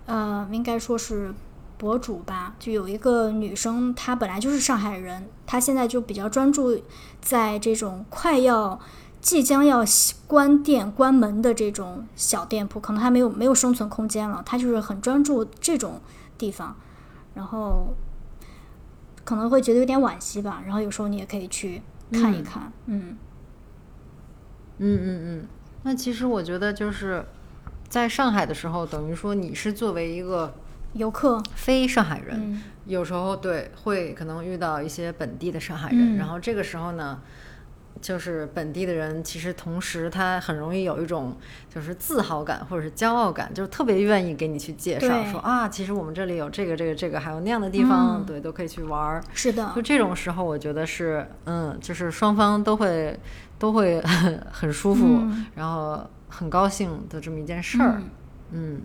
[0.06, 1.34] 呃，应该说是
[1.78, 2.56] 博主吧。
[2.60, 6.78] 就有一个女生，她本来就是上海人，她现在就比较专注
[7.22, 8.78] 在这种快要
[9.22, 9.82] 即将要
[10.28, 14.44] 关店关门的这种小店铺，可能还没有没有生存空间了。
[14.46, 16.02] 她就是很专注这种
[16.38, 16.76] 地方，
[17.34, 17.94] 然后。
[19.26, 21.82] 可能会觉得有点惋惜吧，然后有时候你也可以去
[22.14, 23.18] 看一看，嗯，
[24.78, 25.48] 嗯嗯嗯。
[25.84, 27.26] 那其实我觉得就是
[27.90, 30.54] 在上海的时候，等于说你是作为一个
[30.94, 37.20] 游客，非上海人，有时候对会可能遇到一些本地的上海人，然后这个时候呢。
[38.02, 41.36] 就是本地的人，其实同时他很容易有一种
[41.74, 49.24] 就是自豪感或者是骄傲感，就是特别愿意给你去介绍，说啊，其实我们这里有这个这个这个，还有那样的地方，对，都可以去玩儿。
[49.34, 53.20] 是的，就这种时候，我觉得是，嗯，就是双方都会
[53.58, 54.02] 都会
[54.52, 55.22] 很舒服，
[55.56, 58.02] 然后很高兴的这么一件事儿。
[58.52, 58.82] 嗯，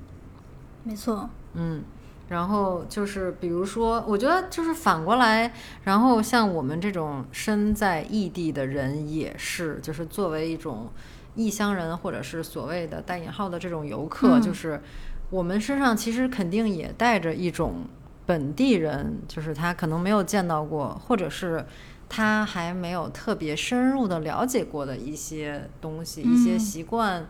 [0.85, 1.29] 没错。
[1.55, 1.83] 嗯。
[2.31, 10.89] 然后就是，比如说，我觉得就是反过来，然后像我们这种身在异地的人，也是，就是作为一种
[11.35, 14.81] 异乡人，或者是所谓的带引号的这种游客，就是
[15.29, 17.85] 我们身上其实肯定也带着一种
[18.27, 21.67] 本地人，就是他可能没有见到过，或者是
[22.09, 27.27] 他还没有特别深入的了解过的一些东西、一些习惯，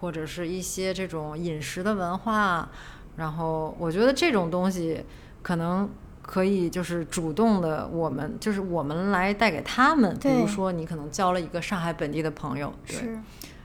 [0.00, 2.70] 或者是一些这种饮食的文化。
[3.16, 5.04] 然后我觉得这种东西
[5.42, 5.88] 可能
[6.20, 10.16] 可以就是主动的，我们就是我们来带给他们。
[10.20, 12.96] 比如说你可能交了一个上海本地的朋友，对。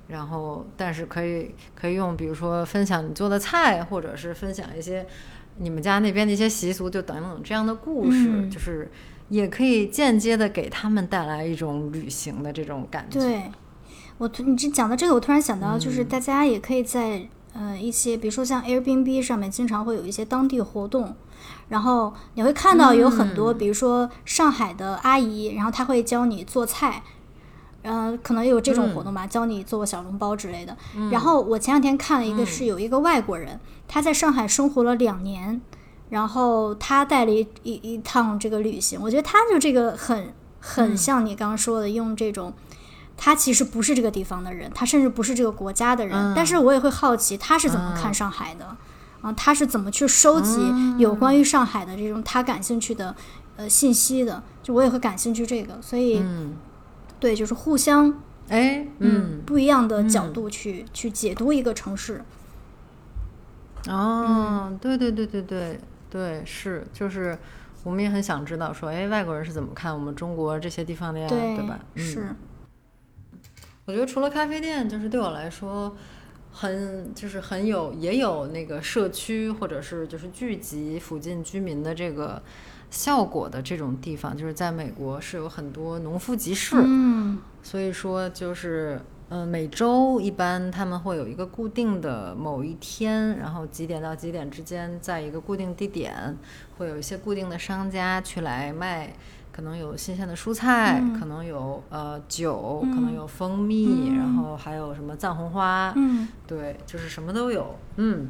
[0.07, 5.05] 然后，但是可以可以用，比如说分享你做的菜，或者是分享一些
[5.57, 8.89] 你们家那边的一些习俗，就等等这样的故事，就是
[9.29, 13.19] 也可以间接的给他们带来一种旅行的这种感觉。
[13.19, 13.51] 对，
[14.17, 17.29] 我你这讲到这个，我突然想到，就是大家也可以在。
[17.53, 21.15] 呃，一些比如说像 Airbnb 上面经常会有一些当地活动，
[21.67, 27.03] 然后你会看到有很多，比如说上海的阿姨，然后她会教你做菜，
[27.81, 30.77] 嗯，可能有这种活动吧，教你做小笼包之类的。
[31.11, 35.59] 然后我前两天看了一个，是有一个外国人，他在上海生活了两年，
[36.09, 42.53] 然后他带了一一一趟这个旅行，我觉得他就这个很很像你刚刚说的，用这种。
[43.21, 46.33] 他其实不是这个地方的人，他甚至不是这个国家的人。
[46.33, 48.77] 但是我也会好奇他是怎么看上海的，
[49.21, 50.61] 啊，他是怎么去收集
[50.97, 53.13] 有关于上海的这种他感兴趣的
[53.57, 54.41] 呃信息的？
[54.63, 56.23] 就我也会感兴趣这个，所以，
[57.19, 62.23] 对，就是互相哎，嗯，不一样的角度去去解读一个城市。
[63.87, 67.37] 哦，对对对对对对，是，就是
[67.83, 71.27] 我们也很想知道说，哎，外国人是怎么看我们中国这些地方的呀？
[71.27, 71.79] 对吧？
[71.95, 72.33] 是。
[73.89, 75.95] 我觉得除了咖啡店，就是对我来说，
[76.51, 82.39] 很就是很有也有那个社区或者是就是聚集附近居民的这个
[82.91, 89.01] 效果的这种地方，就是在美国是有很多农夫集市，嗯所以说就是。
[89.31, 96.35] 嗯，每周一般他们会有一个固定的某一天，然后几点到几点之间，在一个固定地点，
[96.79, 99.13] 会有一些固定的商家去来卖，
[99.51, 107.75] 可能有新鲜的蔬菜，嗯可能有呃酒，嗯可能有蜂蜜，嗯然后还有什么藏红花，嗯对，就是什么都有。
[107.97, 108.29] 嗯，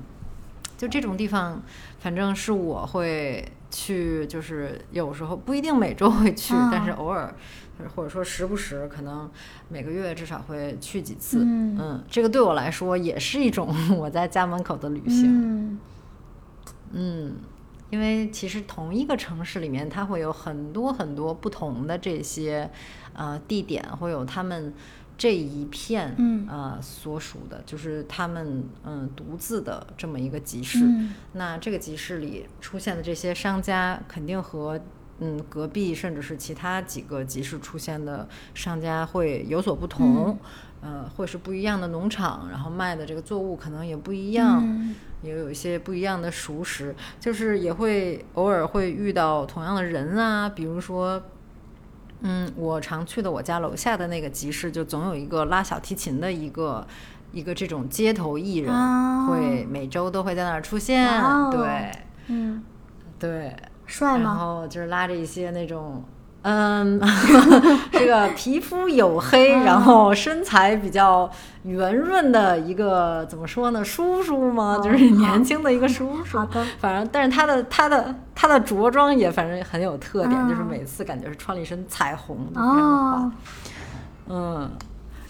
[0.78, 1.62] 就这种地方，
[2.00, 7.34] 反正是我会去，就是有时候不一定每周会去，啊但是偶尔，
[7.96, 9.30] 或者说时不时，可能
[9.68, 11.44] 每个月至少会去几次。
[11.46, 15.26] 嗯这个对我来说也是一种 我在家门口的旅行。
[15.28, 15.80] 嗯
[16.92, 17.36] 嗯，
[17.90, 22.70] 因为其实同一个城市里面，它会有很多很多不同的这些
[23.14, 24.74] 呃地点，会有他们
[25.18, 30.80] 这一片嗯呃所属的，就是他们嗯独自的这么一个集市。
[30.86, 34.80] 嗯那这个集市里出现的这些商家，肯定和
[35.20, 40.38] 嗯隔壁甚至是其他几个集市出现的商家会有所不同。
[40.82, 44.60] 呃，会是不一样的农场，然后卖的这个作物可能也不一样。
[44.64, 51.22] 嗯也有一些不一样的熟食，就是也会偶尔会遇到同样的人啊，比如说，
[52.22, 56.88] 嗯，我常去的我家楼下的那个集市，就总有一个拉小提琴的一个
[57.34, 61.92] 一个这种街头艺人，啊会每周都会在那儿出现，哦对
[62.28, 62.64] 嗯，
[63.20, 64.36] 对，然帅吗？
[64.36, 66.02] 后就是拉着一些那种。
[66.52, 67.00] 嗯，
[67.92, 71.30] 这个皮肤黝黑，嗯然后身材比较
[71.62, 73.86] 圆润的一个怎么说呢？
[73.86, 74.78] 叔叔吗？
[74.80, 76.40] 哦就是年轻的一个叔叔。
[76.40, 83.32] 好的，反正，但是他的他的他的着装也反正很有特点，就是嗯每次感觉是穿了一身彩虹哦，
[84.28, 84.72] 嗯，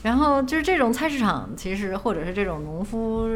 [0.02, 3.28] 然后就是这种菜市场，其实或者是这种农夫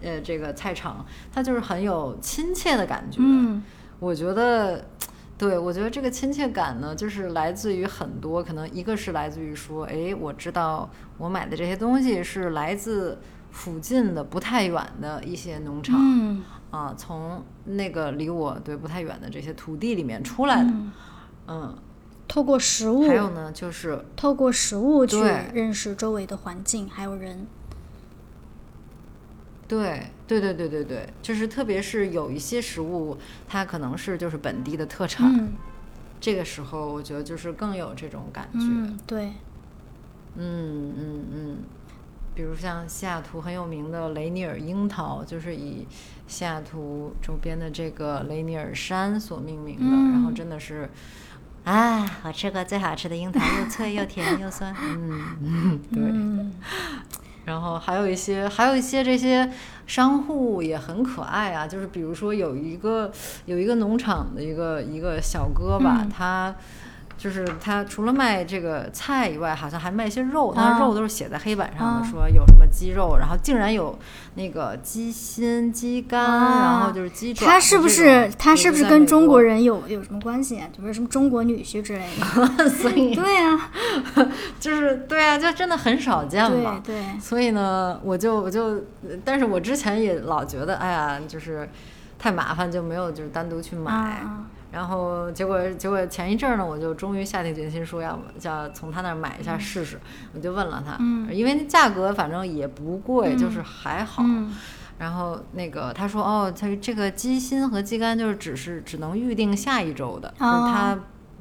[0.00, 3.18] 呃这个菜场，它就是很有亲切的感觉。
[3.20, 3.60] 嗯
[3.98, 4.84] 我觉得，
[5.42, 10.88] 对我觉得这个亲切感呢，就是来自于很多，可能一个是来自于说，哎，我知道
[11.18, 13.18] 我买的这些东西是来自
[13.50, 20.70] 附近的不太远的一些农场、嗯啊，从那个离我对不太远的这些土地里面出来的。
[20.70, 20.92] 嗯，
[21.48, 21.76] 嗯，
[22.28, 25.20] 透过食物还，有呢，就是透过食物去
[25.52, 27.48] 认识周围的环境还有人。
[29.72, 33.16] 对对对对对对，就是特别是有一些食物，
[33.48, 35.54] 它可能是就是本地的特产，嗯
[36.20, 38.58] 这个时候我觉得就是更有这种感觉。
[38.60, 39.32] 嗯，对，
[40.36, 41.56] 嗯嗯嗯，
[42.34, 45.86] 比如像西雅图很有名的雷尼尔樱桃，就是以
[46.28, 49.96] 西雅图周边的这个雷尼尔山所命名的。
[49.96, 50.86] 嗯然后真的是，
[51.64, 54.74] 啊，我吃过最好吃的樱桃，又脆又甜又酸。
[54.78, 56.02] 嗯嗯，对。
[56.02, 56.52] 嗯
[57.44, 59.50] 然后还有一些，还有一些这些
[59.86, 63.10] 商户也很可爱啊，就是比如说有一个
[63.46, 66.08] 有一个农场的一个一个小哥吧，嗯。
[66.08, 66.54] 他
[67.22, 73.96] 就是他除了卖这个菜以外，好像还卖一些肉，他肉都是写在黑板上的，啊说有什么鸡肉，然后竟然有
[74.34, 77.46] 那个鸡心、鸡肝，啊然后就是鸡爪。
[77.46, 79.52] 他是不是他是不是跟中国人？
[79.52, 80.66] 人有有什么关系啊？
[80.76, 82.08] 就是什么中国女婿之类
[82.56, 82.66] 的？
[82.68, 83.70] 所以 对啊，
[84.58, 86.96] 就是对啊，就真的很少见嘛对。
[86.96, 88.82] 对，所以呢，我就我就，
[89.24, 91.68] 但是我之前也老觉得，哎呀，就是
[92.18, 93.92] 太麻烦，就没有就是单独去买。
[93.92, 100.00] 啊然后结果结果前一阵儿呢，我就终于下定决心说要要从他那儿买一下试试。
[100.34, 104.22] 我就问了他，嗯因为那价格反正也不贵，就是还好。
[104.26, 104.50] 嗯
[104.98, 110.98] 然后那个他说哦，他这个鸡心和鸡肝就是只是只能预定下一周的，就是他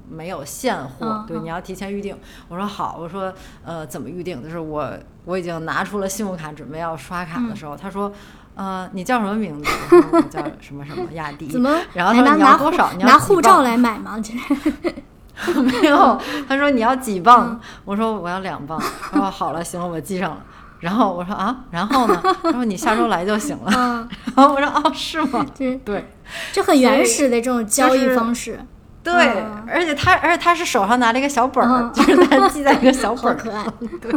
[0.09, 2.17] 没有现货，对，你要提前预定。
[2.49, 4.43] 我说好，我说呃怎么预定？
[4.43, 4.91] 就是我
[5.25, 8.11] 我已经拿出了信用卡准备要刷卡的时候，他说。
[8.55, 9.69] 呃，你叫什么名字？
[10.11, 11.47] 我叫什么什么亚迪。
[11.51, 12.91] 怎么然后他说你要多少？
[12.93, 14.19] 你要拿护照来买吗？
[14.19, 17.59] 就是 没有，他说你要几嗯磅？
[17.85, 18.79] 我说我要两磅。
[19.11, 20.37] 他说好了，行了，我记上了。
[20.79, 22.21] 然后我说啊，然后呢？
[22.43, 23.71] 他说你下周来就行了。
[23.75, 25.45] 嗯， 然后我说哦，是吗？
[25.53, 26.09] 就是对
[26.51, 28.59] 就很原始的这种交易就是方式，
[29.03, 33.37] 对嗯，而且他而且他是手上拿了一个小本儿，嗯就是他记在一个小本儿。
[33.37, 33.63] 好可爱。
[34.01, 34.11] 对，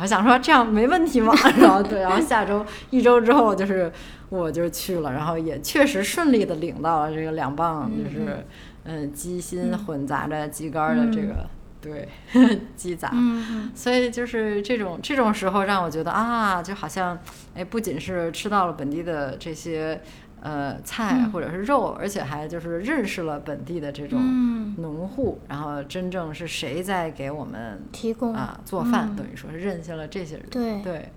[0.00, 1.32] 我想说这样没问题吗？
[1.58, 3.90] 然后对，然后下周一周之后就是
[4.28, 8.44] 我就去了，然后也确实顺利的领到了这个两磅，就是
[8.84, 11.46] 嗯鸡心混杂着鸡肝儿的这个、
[11.80, 12.08] 对
[12.76, 13.10] 鸡杂。
[13.12, 17.18] 嗯所以就是这种这种时候让我觉得啊，就好像
[17.54, 20.00] 哎，不仅是吃到了本地的这些
[20.44, 21.32] 呃菜嗯。
[21.32, 28.32] 或者是肉，而且还就是认识了本地的这种嗯，农户，然后真正是谁在给我们提供。
[28.32, 29.16] 啊做饭，嗯。
[29.16, 30.46] 等于说是认识了这些人。
[30.50, 30.80] 对。
[30.82, 31.12] 对，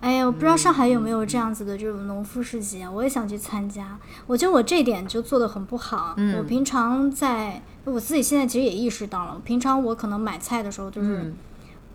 [0.00, 3.98] 哎呀，我不知道上海有没有这样子的这种农夫市集啊，我也想去参加。
[4.26, 6.14] 我觉得我这点就做的很不好。
[6.18, 6.36] 嗯。
[6.36, 11.34] 我平常在我自己现在其实也意识到了，平常我可能买菜的时候就是嗯。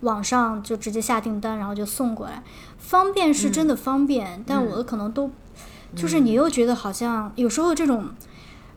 [0.00, 2.42] 网上就直接下订单，然后就送过来，
[2.78, 4.44] 方便是真的方便，嗯。
[4.46, 5.30] 但我的可能都
[5.94, 8.08] 就是你又觉得好像有时候这种，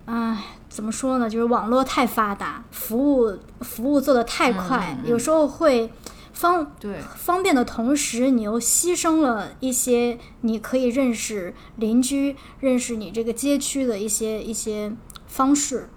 [0.05, 1.29] 唉，怎么说呢？
[1.29, 5.91] 就是网络太发达，服务服务做的太快，有时候会
[6.33, 14.91] 方对，方便的同时，你又牺牲了一些你可以认识邻居、认识你这个街区的一些一些
[15.27, 15.89] 方式，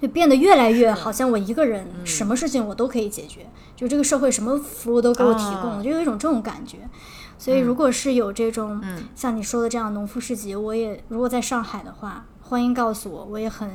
[0.00, 6.78] 就变得越来越好像我一个人什么事情我都可以解决，就这个社会什么服务都给我提供，哦就有一种这种感觉。
[7.40, 9.04] 所以，如果是有这种、嗯。
[9.14, 13.70] 像你说的这样农夫市集，我也如果在上海的话，欢迎告诉我，我也很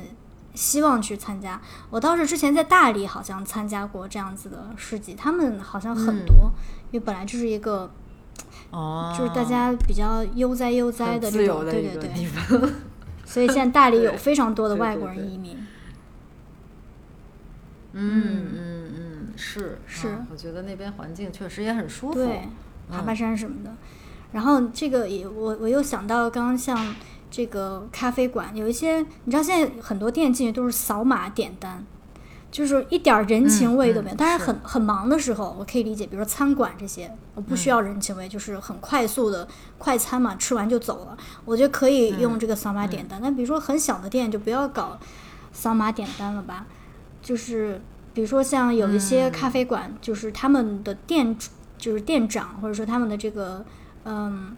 [0.54, 1.60] 希望去参加。
[1.90, 6.52] 我倒是之前在大理好像参加过这样子的市集，他们好像很多，
[6.92, 7.90] 因为本来就是一个
[8.70, 12.70] 哦，就是大家比较悠哉悠哉的这种，对对对。
[13.26, 15.58] 所以现在大理有非常多的 外国人移民。
[17.94, 18.46] 嗯。
[18.54, 19.78] 嗯嗯，是。
[19.86, 20.06] 是。
[20.08, 22.14] 啊我觉得那边环境确实也很舒服。
[22.14, 22.48] 对，
[22.90, 23.72] 爬爬嗯山什么的。
[24.32, 26.94] 然后这个也我我又想到，刚刚像
[27.30, 31.84] 这个咖啡馆，有一些你知道现在很多店进去都是扫码点单，
[32.50, 34.16] 就是一点儿人情味都没有。
[34.16, 39.46] 当然是很很忙的时候，我可以理解，比如说餐馆这些，我不嗯需要人情味，就是很快速的
[39.78, 43.20] 快餐嘛，吃完就走了，我觉得可以嗯用这个扫码点单。
[43.22, 44.98] 但比如说很小的店，就不要搞
[45.52, 46.66] 扫码点单了吧，
[47.22, 47.80] 就是。
[48.12, 51.50] 比如说像有一些嗯咖啡馆，就是他们的店主
[51.86, 53.64] 就是店长或者说他们的这个
[54.04, 54.56] 嗯，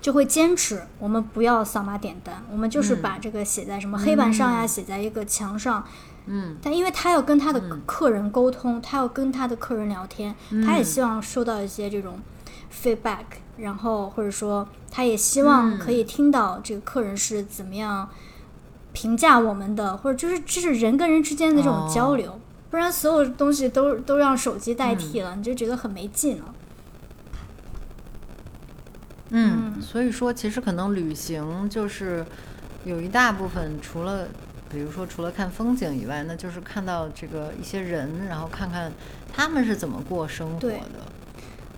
[0.00, 5.84] 就会坚持我们不要扫码点单，我们就是把这个写在什么黑板上呀，写在一个墙上。
[6.26, 12.18] 嗯但因为他要跟他的客人沟通，他要跟他的客人聊天，他也嗯希望收到一些这种
[12.72, 18.08] feedback，然后或者说他也希望可以听到这个客人是怎么样
[18.92, 22.40] 评价我们的，或者就是这是人跟人之间的这种交流。
[22.70, 26.54] 不然所有东西都都让手机代替了，你就觉得很没劲了。
[29.30, 32.24] 嗯，所以说其实可能旅行就是
[32.84, 34.28] 有一大部分除了。
[34.68, 38.90] 比如说，除了看风景以外，那就是看到这个一些人，然后看看
[39.32, 40.74] 他们是怎么过生活的。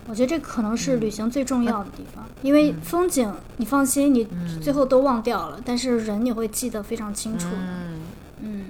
[0.07, 7.57] 我觉得这可能是嗯旅行最重要的地方，因为风景你放心，你嗯最后都忘掉了，但是人你会记得非常清楚的。
[7.57, 8.01] 嗯
[8.41, 8.65] 嗯，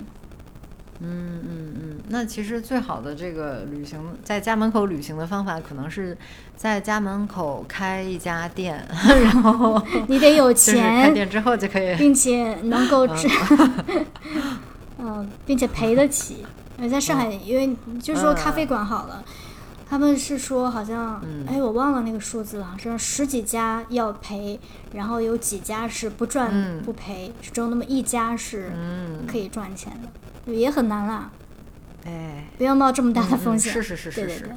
[1.01, 6.17] 嗯嗯嗯，那其实最好的这个旅行，在家门口旅行的方法，可能是
[6.55, 8.85] 在家门口开一家店，
[9.23, 11.95] 然后 你得有钱 开钱，店之后就可以。
[11.95, 13.27] 并且能够支，
[14.97, 16.45] 嗯，并且赔得起。
[16.77, 19.21] 因为在上海，因为就说咖啡馆好了，
[19.89, 21.45] 他们是说好像，嗯。
[21.45, 24.57] 哎，我忘了那个数字了，好像十几家要赔，
[24.93, 26.81] 然后有几家是不赚嗯。
[26.81, 30.07] 不赔，只有那么一家是嗯，可以赚钱的，
[30.55, 31.31] 也很难啦，
[32.05, 33.71] 哎，不要冒这么大的嗯风险。
[33.73, 34.55] 是是是是是对对对，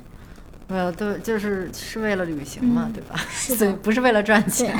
[0.68, 3.16] 没有，对，就是是为了旅行嘛，嗯对吧？
[3.30, 4.76] 是所以不是为了赚钱，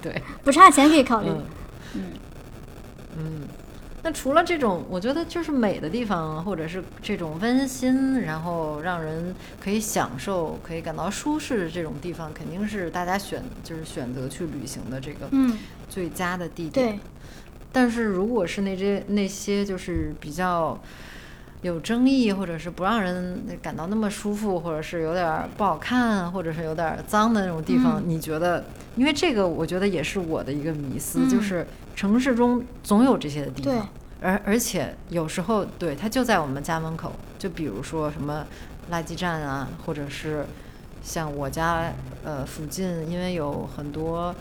[0.00, 1.28] 对， 不差钱可以考虑。
[1.30, 1.44] 嗯
[1.94, 2.02] 嗯。
[3.18, 3.48] 嗯。
[4.06, 16.86] 那除了这种，我觉得就是美的地方，或者是这种温馨，然后让人可以享受、可以感到舒适的这种地方，肯定是大家选就是选择去旅行的这个嗯，最佳的地点。
[16.86, 16.98] 对，
[17.74, 20.80] 但是如果是那些那些就是比较
[21.62, 28.64] 有争议，或者是不让人感到那么舒服，或者是有点儿不好看，或者是有点儿脏的那种地方，嗯你觉得？
[28.96, 31.66] 因为这个，我觉得也是我的一个迷思，嗯就是
[31.96, 33.88] 城市中总有这些的地方，
[34.20, 38.46] 而而且有时候对它就在我们家门口，就比如说什么
[38.92, 40.46] 垃圾站啊，或者是
[41.02, 44.32] 像我家呃附近，因为有很多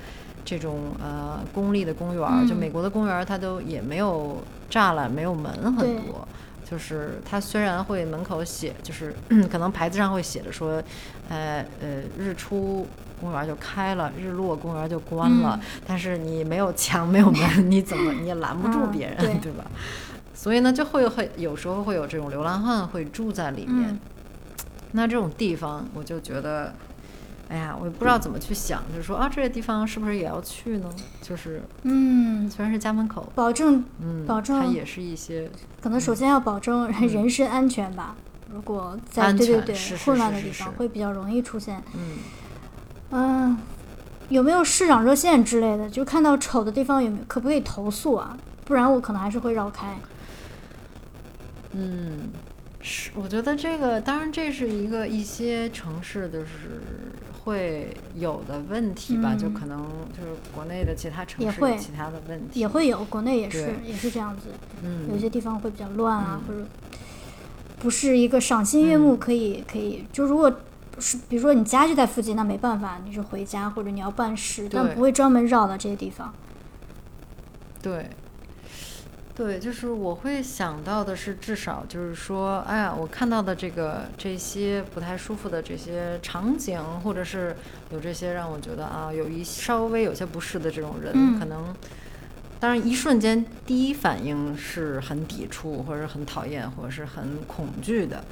[0.46, 6.28] 这种呃公立的公园儿，就嗯美国的公园儿，它都也没有栅栏，没有门很多。
[6.70, 9.14] 就是它虽然会门口写，就是
[9.52, 10.82] 可能牌子上会写着说，
[11.30, 12.88] 呃呃，日出
[13.22, 19.66] 公园就开了，日落公园就关了，但是你没有墙没有门，你怎么你也拦不住啊别人，对对吧？
[20.34, 23.90] 所以呢，就会会有时候会有这种流浪汉会住在里面。
[23.90, 24.00] 嗯
[24.96, 26.72] 那这种地方，我就觉得，
[27.54, 30.90] 哎呀，我也不知道怎么去想，就是说啊，这个地方是不是也要去呢？
[31.22, 35.48] 就是嗯，虽然是家门口，保证嗯，保证它也是一些
[35.80, 38.16] 可能首先要保证人身安全吧。
[38.52, 42.18] 如果在安对对对混乱的地方会比较容易出现，嗯
[43.12, 43.58] 嗯，
[44.30, 45.88] 有没有市长热线之类的？
[45.88, 48.36] 就看到丑的地方有没有可不可以投诉啊？
[48.66, 49.96] 不然我可能还是会绕开。
[51.74, 52.30] 嗯，
[52.82, 56.82] 是，我觉得这个当然这是一个一些城市就是
[57.44, 59.86] 会有的问题吧，就可能
[60.18, 62.60] 就是国内的其他城市有其他的问题。
[62.60, 64.48] 也会有，国内也是也是这样子，
[64.82, 66.66] 嗯，有些地方会比较乱啊，或者
[67.80, 70.52] 不是一个赏心悦目，可以可以，就如果
[71.00, 76.34] 是比如说你家就在附近，那没办法，你是回家或者你要办事，但不会专门绕到这些地方。
[77.82, 78.10] 对。
[79.36, 87.56] 对，就是我会想到的是，至少就是说，哎呀，我看到的这个这些不太舒服的这些场景，或者是
[87.90, 91.74] 有这些让我觉得啊，有一稍微有些不适的这种人，可能，
[92.60, 98.24] 当然一瞬间第一反应是很抵触，或者很讨厌，或者是很恐惧的。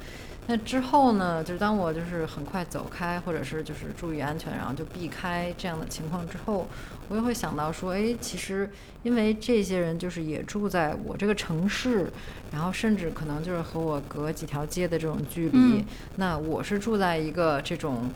[0.48, 1.42] 那之后呢？
[1.42, 6.66] 就是当我就是很快走开，或者是就是注意安全，然后就避开这样的情况之后，
[7.08, 8.68] 我也会想到说，哎，其实
[9.04, 12.10] 因为这些人就是也住在我这个城市，
[12.50, 15.84] 然后甚至可能就是和我隔几条街的这种距离。
[16.16, 18.10] 那我是住在一个这种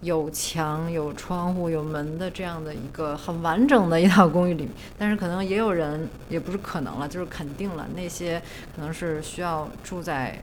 [0.00, 4.68] 有墙、有窗户、有门的这样的一个很完整的一套公寓里，
[4.98, 8.42] 但是可能也有人，也不是可能了，就是肯定了，那些
[8.74, 10.42] 可能是需要住在。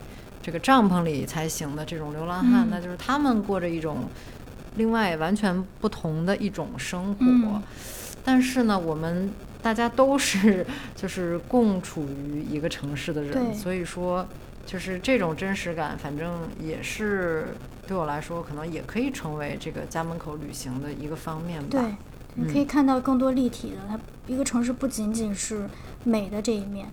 [0.50, 4.10] 这个帐篷里才行的这种流浪汉，那就是他们过着一种
[4.78, 7.62] 另外完全不同的一种生活。
[8.26, 9.30] 但是呢，我们
[9.62, 14.28] 大家都是就是共处于一个城市的人，所以说
[14.66, 17.50] 就是这种真实感，反正也是
[17.86, 21.68] 对我来说，可能也可以成为这个家门口旅行的一个方面吧。
[21.70, 21.82] 对，
[22.34, 25.70] 你可以看到更多立体的，它一个城市不仅仅是
[26.04, 26.88] 美的这一面。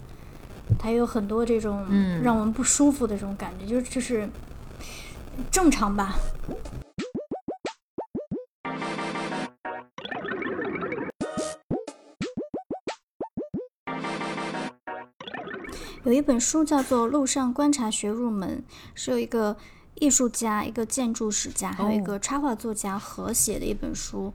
[0.79, 1.87] 它有很多这种
[2.23, 4.29] 让我们不舒服的这种感觉，就是这是
[5.51, 6.17] 正常吧。
[16.05, 18.62] 有一本书叫做《路上观察学入门》，
[18.95, 19.57] 是有一个
[19.95, 24.33] 艺术家、一个建筑史家，还有一个插画作家合写的一本书。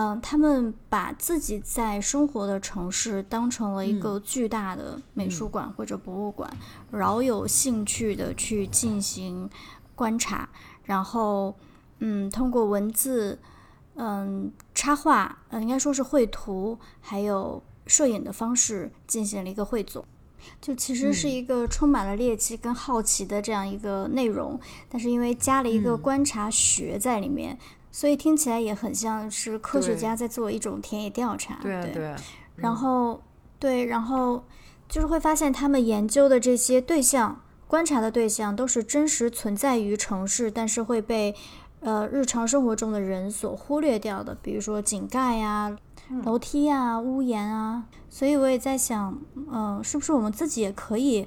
[0.00, 6.48] 嗯，他们把自己在生活的城市当成了一个巨大的美术馆或者博物馆，
[6.92, 9.50] 饶有兴趣的去进行
[9.96, 10.48] 观察，
[10.84, 11.52] 然后，
[11.98, 13.40] 嗯，通过文字、
[13.96, 20.04] 嗯，插画，嗯，应该说是绘图，还有摄影的方式进行了一个汇总，
[20.60, 27.58] 就其实是一个充满了猎奇跟好奇的这样一个内容，但是因为加了一个观察学在里面。
[27.98, 32.14] 所以听起来也很像是科学家在做一种田野调查，对对。
[32.54, 33.20] 然后，
[33.58, 34.44] 对，然后
[34.88, 41.34] 就是会发现他们研究的这些对象、观察的对象都是真实存在于城市，但是会被
[41.80, 45.76] 呃日常生活中的人所忽略掉的，比如说井盖呀、
[46.22, 47.82] 楼梯啊、屋檐啊。
[48.08, 49.18] 所以我也在想，
[49.50, 51.26] 嗯，是不是我们自己也可以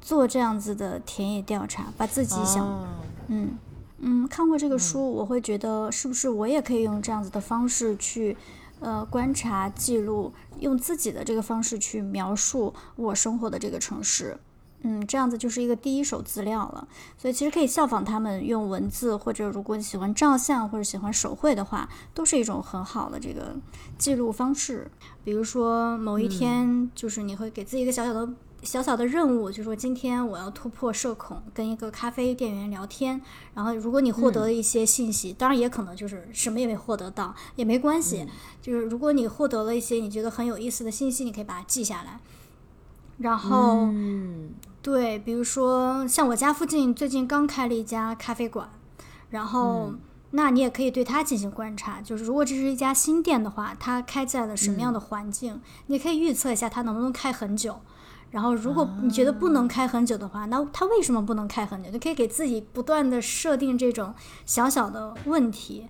[0.00, 2.86] 做这样子的田野调查，把自己想，
[3.26, 3.58] 嗯。
[4.04, 8.36] 嗯，看过这个书，我会觉得是不是我也可以用这样子的方式去，
[8.80, 14.36] 呃，观察、记录，用自己的这个方式去描述我生活的这个城市。
[14.80, 16.88] 嗯，这样子就是一个第一手资料了。
[17.16, 23.54] 所以其实可以效仿他们用文字，或者如果你喜欢照相或者喜欢手绘的话，都是一种很好的这个
[23.96, 24.90] 记录方式。
[25.22, 28.28] 比如说某一天，就是你会给自己一个小小的。
[28.62, 33.20] 小小的任务就是说，今天我要突破社恐，跟一个咖啡店员聊天。
[33.54, 38.26] 然后，如果你获得了一些信息，当然也可能就是什么也没获得到，也没关系。
[38.60, 42.20] 就是如果你获得了一些你觉得很有意思的信息，你可以把它记下来。
[43.18, 44.50] 然后，嗯
[44.80, 48.70] 对，比如说像我家附近最近刚开了一家咖啡馆，
[49.30, 49.92] 然后
[50.30, 52.00] 那你也可以对它进行观察。
[52.00, 55.60] 就是如果这是一家新店的话，它开在了什么样的环境？
[55.88, 57.80] 你可以预测一下它能不能开很久。
[58.32, 61.90] 然后，如果你觉得不能开很久的话，那它为什么不能开很久？
[61.90, 64.14] 你可以给自己不断的设定这种
[64.46, 65.86] 小小的问题。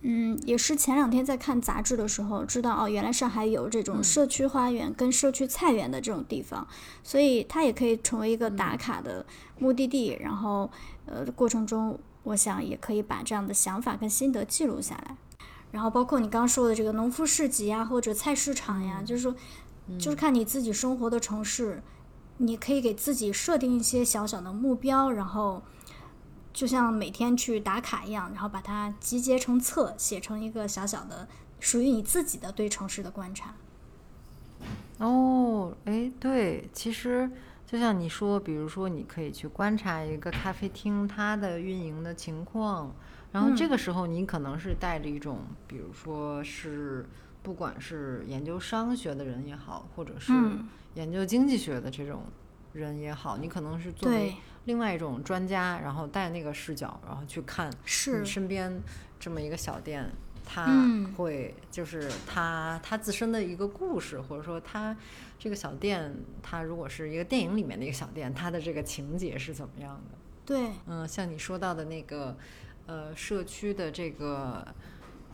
[0.00, 6.66] 嗯，也是前两天在看杂志的时候知道，哦，原来上海有这种社区花园跟社区菜园的这种地方，
[7.04, 9.26] 所以它也可以成为一个打卡的
[9.58, 10.16] 目的地。
[10.18, 10.70] 然后，
[11.04, 15.16] 呃，过程中我想也可以把这样的想法跟心得记录下来。
[15.70, 19.34] 然后，包括你刚刚说的这个农夫市集呀，或者菜市场呀，就是说。
[19.98, 21.82] 就是看你自己生活的城市，
[22.38, 25.62] 你可以给自己设定一些小小的目标，然后
[26.52, 31.28] 就像每天去打卡一样，然后把它集结成册，写成一个小小的
[31.58, 33.54] 属于你自己的对城市的观察。
[34.98, 37.28] 哦，哎，对，其实
[37.66, 42.94] 就像你说，比如说你可以去观察一个咖啡厅它的运营的情况，
[43.32, 47.04] 然后这个时候你可能是带着一种，比如说是。
[47.42, 50.32] 不管是研究商学的人也好，或者是
[50.94, 52.22] 研究经济学的这种
[52.72, 54.34] 人也好，你可能是作为
[54.64, 58.80] 另外一种专家，然后带那个视角，然后去看你身边
[59.18, 60.08] 这么一个小店，
[60.44, 60.66] 他
[61.16, 64.96] 会就是他他自身的一个故事，或者说他
[65.38, 70.18] 这个小店，他如果是一个电影里面的一个小店，它的这个情节是怎么样的？
[70.44, 72.36] 对，嗯，像你说到的那个
[72.86, 74.66] 呃社区的这个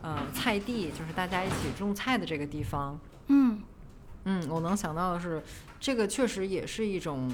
[0.01, 3.61] 呃菜地，就是大家一起种菜的这个地方，嗯。
[4.25, 5.41] 嗯，我能想到的是，
[5.79, 7.31] 这个确实也是一种。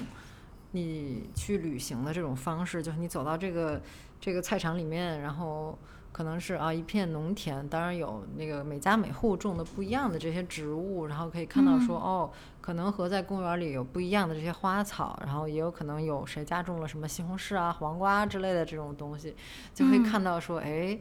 [0.71, 3.81] 你去旅行的这种方式，就是你走到这个
[4.19, 5.79] 这个菜场里面，然后
[6.11, 19.33] 可能是啊一片农田，当然有那个每家每户种的不一样的这些植物，然后可以看到说哦，可能和在公园里有不一样的这些花草，然后也有可能有谁家种了什么西红柿啊、黄瓜之类的这种东西，
[19.73, 20.99] 就会看到说哎，嗯，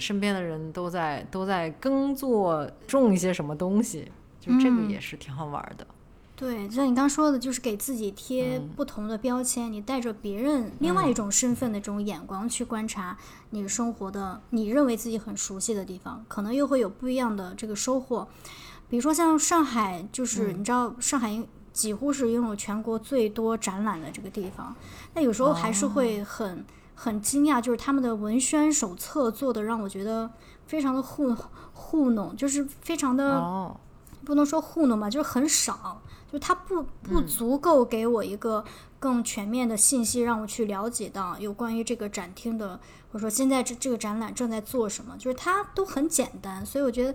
[0.00, 5.86] 身边的人都在都在耕作种一些什么东西，就这个也是挺好玩的。
[6.36, 13.16] 对，就像你刚说的，就是给自己贴不同的标签，你带着别人另外一种身份的这种眼光去观察
[13.50, 18.26] 你生活的，你认为自己很熟悉的地方，可能又会有不一样的这个收获。
[18.88, 21.40] 比如说像上海，就是你知道，上海
[21.72, 24.74] 几乎是拥有全国最多展览的这个地方，
[25.14, 26.64] 那有时候还是会很
[26.94, 30.30] 很惊讶，就是他们的文宣手册做的让我觉得
[30.66, 31.34] 非常的糊
[31.72, 33.76] 糊弄，就是非常的
[34.24, 36.00] 不能说糊弄吧，就是很少。
[36.32, 38.64] 就它不不足够给我一个
[38.98, 42.80] 更全面的信息，让我去了解到有关于这个展厅的，
[43.12, 46.66] 或者说现在这这个展览正在做什么，就是它都很简单。
[46.66, 47.14] 所以我觉得，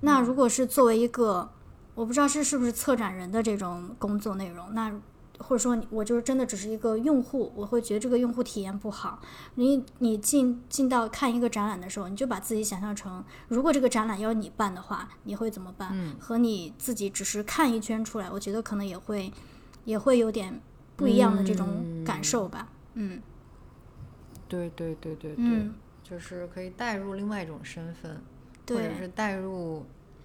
[0.00, 1.48] 那如果是作为一个，
[1.94, 4.92] 我不知道是是不是策展人的这种工作内容，那。
[5.38, 9.20] 或者说，我就是真的只是一个用户，我会觉得这个用户体验不好。
[9.56, 15.94] 你你进进到看一个展览的时候，你就把自己想象成，如果这个展览要你办的话，你会怎么办？
[16.18, 19.32] 和你自己只是看一圈出来，我觉得可能也会
[19.84, 20.60] 也会有点
[20.96, 22.68] 不一样的这种感受吧。
[22.94, 23.20] 嗯，
[24.48, 25.70] 对对对对对，
[26.02, 28.22] 就是可以带入另外一种身份，
[28.68, 29.84] 或者是带入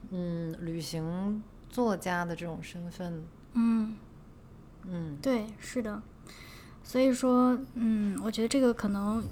[0.10, 3.24] 嗯旅行作家的这种身份。
[3.54, 3.96] 嗯。
[4.88, 6.02] 嗯，对，是的，
[6.84, 9.24] 所以说，嗯，我觉得这个可能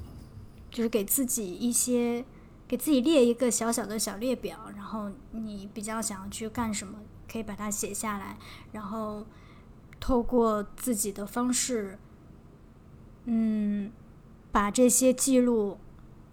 [0.69, 2.23] 就是给自己一些，
[2.67, 6.99] 给自己列一个小小的小列表，然后你比较想要去干什么，
[7.31, 8.37] 可以把它写下来，
[8.71, 9.25] 然后
[9.99, 11.97] 透过自己的方式，
[13.25, 13.91] 嗯，
[14.51, 15.77] 把这些记录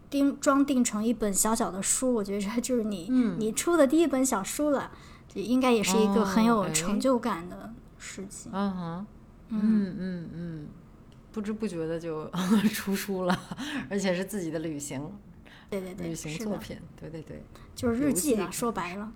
[0.08, 3.08] 钉装订成一本小小的书，我觉得这就是你
[3.38, 4.92] 你出的第一本小书了，
[5.34, 7.72] 应该也是一个很有成就感的。
[7.99, 9.07] 事情，嗯哼，
[9.49, 9.97] 嗯。
[9.99, 10.68] 嗯嗯，
[11.32, 12.28] 不知不觉的就
[12.72, 13.38] 出书了，
[13.90, 15.12] 而且是自己的旅行，
[15.68, 17.42] 对对对，旅行作品，对对对，
[17.74, 19.12] 就是日记了，说白了，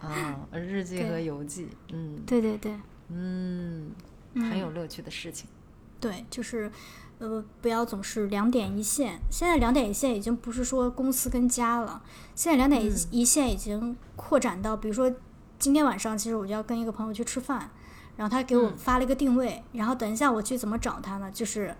[0.00, 2.76] 啊，日记和游记，嗯，对对对，
[3.08, 3.92] 嗯，
[4.34, 5.48] 很有乐趣的事情，
[6.00, 6.70] 对，就是
[7.18, 12.02] 呃，不要总是两点一线，现在两点一线已经不是说公司跟家了，
[12.34, 15.14] 现在两点一线已经扩展到，比如说
[15.58, 17.70] 今天晚上，其实我就要跟一个朋友去吃饭。
[18.16, 21.30] 然后他给我发了一个定位，然后等一下我去怎么找他呢？
[21.30, 21.74] 就是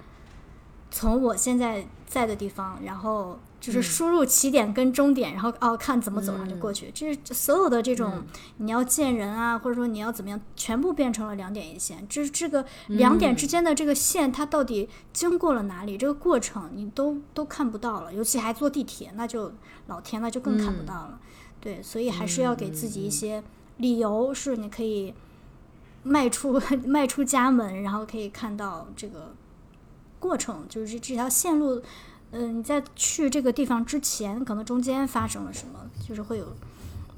[0.91, 6.91] 从我现在在的地方，然后就是输入起点跟终点，然后哦看怎么走然后就过去。
[6.95, 8.23] 这是所有的这种
[8.59, 12.07] 你要见人啊，或者说你要怎么样，全部变成了两点一线。
[12.09, 15.97] 这这个两点之间的这个线，它到底经过了哪里？
[15.97, 18.13] 这个过程你都都看不到了。
[18.13, 19.53] 尤其还坐地铁，那就
[19.87, 21.19] 老天，那就更看不到了。
[21.61, 23.43] 对，所以还是要给自己一些
[23.79, 25.15] 理由，是你可以。
[26.07, 29.35] 迈出 迈出家门，然后可以看到这个
[30.21, 31.83] 过程，就是这条线路。
[32.31, 36.57] 嗯，你在去这个地方之前，可能中间发生了什么，就是会有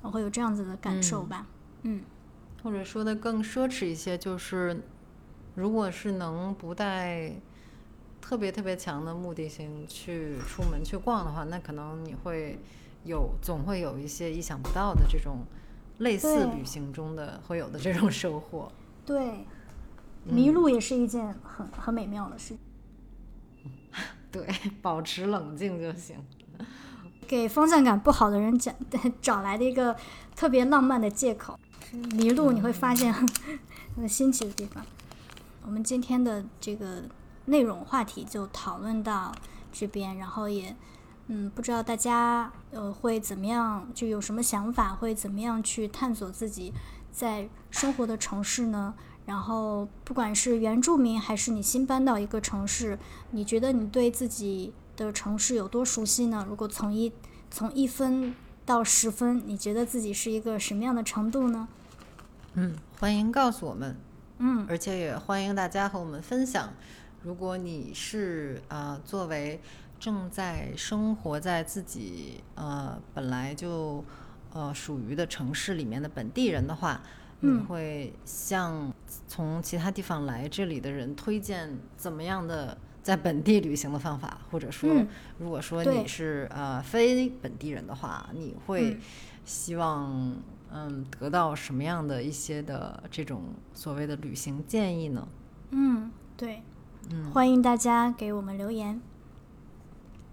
[0.03, 1.47] 会有这样子的感受吧。
[1.83, 2.03] 嗯，
[2.63, 4.83] 或者说的更奢侈一些，就是
[5.55, 7.33] 如果是能不带
[8.21, 12.59] 特别特别强的目的性去出门去逛的话，那可能你会
[13.05, 15.39] 有总会有一些意想不到的这种。
[15.99, 18.71] 类似旅行中的会有的这种收获，
[19.05, 19.45] 对，
[20.25, 22.57] 迷路也是一件很很美妙的事。
[24.31, 24.47] 对，
[24.81, 26.17] 保持冷静就行。
[27.27, 28.75] 给方向感不好的人讲
[29.21, 29.97] 找来的一个
[30.35, 31.59] 特别浪漫的借口，
[32.13, 33.13] 迷路你会发现
[33.97, 34.85] 很新奇的地方。
[35.65, 37.03] 我们今天的这个
[37.47, 39.35] 内容话题就讨论到
[39.73, 40.75] 这边，然后也。
[41.29, 46.73] 嗯，不知道大家呃会怎么样，就有什么想法，会怎么样去探索自己
[47.13, 48.95] 在生活的城市呢？
[49.27, 52.99] 然后，不管是原住民还是你新搬到一个城市，
[53.33, 56.47] 你觉得你对自己的城市有多熟悉呢？
[56.49, 57.13] 如果从一
[57.51, 61.69] 从一分到十分，你觉得自己是一个什么样的程度呢？
[62.55, 63.95] 嗯，欢迎告诉我们。
[64.39, 66.73] 嗯，而且也欢迎大家和我们分享，
[67.23, 69.61] 如果你是呃作为
[69.99, 74.05] 正在生活在自己呃本来就
[74.53, 77.01] 呃属于的城市里面的本地人的话，
[77.41, 78.93] 你会向
[79.27, 84.91] 从其他地方来这里的人推荐怎么样的在本地旅行的方法，或者说，
[85.39, 88.99] 如果说你是呃非本地人的话，你会
[89.45, 90.37] 希望
[90.71, 93.43] 嗯得到什么样的一些的这种
[93.73, 95.27] 所谓的旅行建议呢？
[95.71, 96.63] 嗯，对，
[97.11, 99.01] 嗯，欢迎大家给我们留言。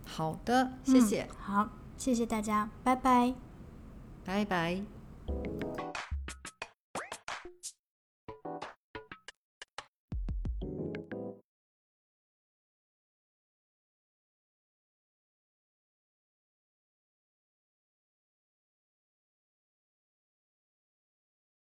[0.06, 1.28] 好的，谢谢。
[1.38, 3.34] 好，谢谢大家，拜拜，
[4.24, 4.82] 拜拜。